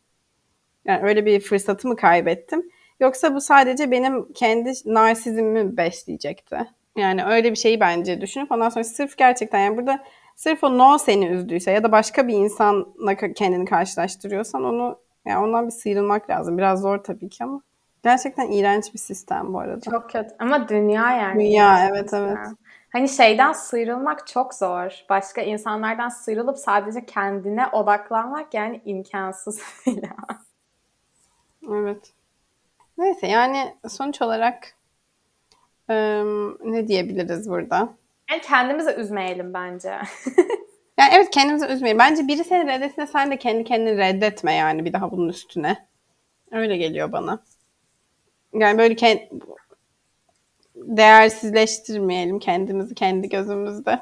Yani 0.84 1.02
öyle 1.02 1.26
bir 1.26 1.40
fırsatı 1.40 1.88
mı 1.88 1.96
kaybettim? 1.96 2.70
Yoksa 3.00 3.34
bu 3.34 3.40
sadece 3.40 3.90
benim 3.90 4.32
kendi 4.32 4.72
narsizmimi 4.84 5.76
besleyecekti. 5.76 6.58
Yani 6.96 7.24
öyle 7.24 7.50
bir 7.50 7.56
şeyi 7.56 7.80
bence 7.80 8.20
düşünüp 8.20 8.52
ondan 8.52 8.68
sonra 8.68 8.84
sırf 8.84 9.16
gerçekten 9.16 9.58
yani 9.58 9.76
burada 9.76 10.04
sırf 10.36 10.64
o 10.64 10.78
no 10.78 10.98
seni 10.98 11.26
üzdüyse 11.26 11.70
ya 11.70 11.82
da 11.82 11.92
başka 11.92 12.28
bir 12.28 12.34
insanla 12.34 13.16
kendini 13.16 13.64
karşılaştırıyorsan 13.64 14.64
onu 14.64 14.98
yani 15.26 15.44
ondan 15.44 15.66
bir 15.66 15.72
sıyrılmak 15.72 16.30
lazım. 16.30 16.58
Biraz 16.58 16.80
zor 16.80 16.98
tabii 16.98 17.28
ki 17.28 17.44
ama 17.44 17.60
gerçekten 18.02 18.50
iğrenç 18.50 18.94
bir 18.94 18.98
sistem 18.98 19.54
bu 19.54 19.58
arada. 19.58 19.90
Çok 19.90 20.10
kötü. 20.10 20.28
Ama 20.38 20.68
dünya 20.68 21.12
yani. 21.12 21.40
Dünya 21.40 21.88
evet 21.88 22.14
evet. 22.14 22.38
Hani 22.92 23.08
şeyden 23.08 23.52
sıyrılmak 23.52 24.26
çok 24.26 24.54
zor. 24.54 25.04
Başka 25.08 25.40
insanlardan 25.42 26.08
sıyrılıp 26.08 26.58
sadece 26.58 27.06
kendine 27.06 27.66
odaklanmak 27.66 28.54
yani 28.54 28.80
imkansız 28.84 29.60
bile. 29.86 30.10
Evet. 31.70 32.12
Neyse 32.98 33.26
yani 33.26 33.76
sonuç 33.88 34.22
olarak 34.22 34.74
ım, 35.90 36.72
ne 36.72 36.88
diyebiliriz 36.88 37.50
burada? 37.50 37.88
Yani 38.30 38.40
kendimizi 38.42 38.90
üzmeyelim 38.90 39.54
bence. 39.54 39.98
Yani 41.00 41.12
evet 41.14 41.30
kendimizi 41.30 41.66
üzmeyelim. 41.66 41.98
Bence 41.98 42.28
biri 42.28 42.44
seni 42.44 42.66
reddettiğinde 42.66 43.12
sen 43.12 43.30
de 43.30 43.36
kendi 43.36 43.64
kendini 43.64 43.98
reddetme 43.98 44.54
yani 44.54 44.84
bir 44.84 44.92
daha 44.92 45.10
bunun 45.10 45.28
üstüne. 45.28 45.86
Öyle 46.52 46.76
geliyor 46.76 47.12
bana. 47.12 47.38
Yani 48.54 48.78
böyle 48.78 48.96
kend... 48.96 49.18
değersizleştirmeyelim 50.82 52.38
kendimizi 52.38 52.94
kendi 52.94 53.28
gözümüzde. 53.28 54.00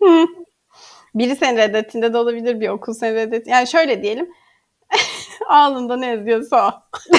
biri 1.14 1.36
seni 1.36 1.58
reddettiğinde 1.58 2.12
de 2.12 2.18
olabilir 2.18 2.60
bir 2.60 2.68
okul 2.68 2.94
seni 2.94 3.14
reddet. 3.14 3.46
Yani 3.46 3.66
şöyle 3.66 4.02
diyelim. 4.02 4.32
Alnında 5.48 5.96
ne 5.96 6.06
yazıyorsa 6.06 6.68
o. 6.68 6.72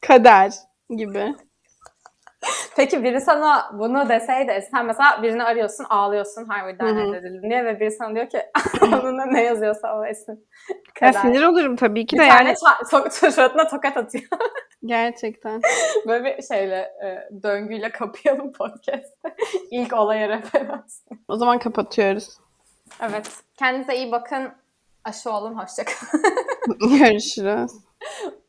Kader 0.00 0.52
gibi. 0.90 1.34
Peki 2.78 3.04
biri 3.04 3.20
sana 3.20 3.70
bunu 3.72 4.08
deseydi, 4.08 4.68
sen 4.70 4.86
mesela 4.86 5.22
birini 5.22 5.44
arıyorsun, 5.44 5.86
ağlıyorsun 5.90 6.44
Harvard'dan 6.44 6.96
reddedildin 6.96 7.50
diye 7.50 7.64
ve 7.64 7.80
biri 7.80 7.90
sana 7.90 8.14
diyor 8.14 8.28
ki 8.28 8.42
alnında 8.80 9.26
ne 9.32 9.42
yazıyorsa 9.44 9.98
o 9.98 10.04
esin. 10.04 10.48
Ya 11.00 11.12
sinir 11.12 11.42
olurum 11.42 11.76
tabii 11.76 12.06
ki 12.06 12.16
Bir 12.16 12.22
de 12.22 12.28
tane 12.28 12.48
yani 12.48 12.56
ça- 12.56 12.82
to- 12.90 13.30
suratına 13.32 13.68
tokat 13.68 13.96
atıyor. 13.96 14.24
gerçekten. 14.84 15.60
Böyle 16.06 16.24
bir 16.24 16.42
şeyle, 16.42 16.76
e, 16.76 17.28
döngüyle 17.42 17.90
kapayalım 17.90 18.52
podcast'ı. 18.52 19.28
İlk 19.70 19.92
olaya 19.92 20.28
referans. 20.28 21.02
O 21.28 21.36
zaman 21.36 21.58
kapatıyoruz. 21.58 22.38
Evet. 23.00 23.30
Kendinize 23.58 23.96
iyi 23.96 24.12
bakın. 24.12 24.52
Aşı 25.04 25.30
olun. 25.30 25.54
Hoşçakalın. 25.54 26.22
Görüşürüz. 26.98 27.72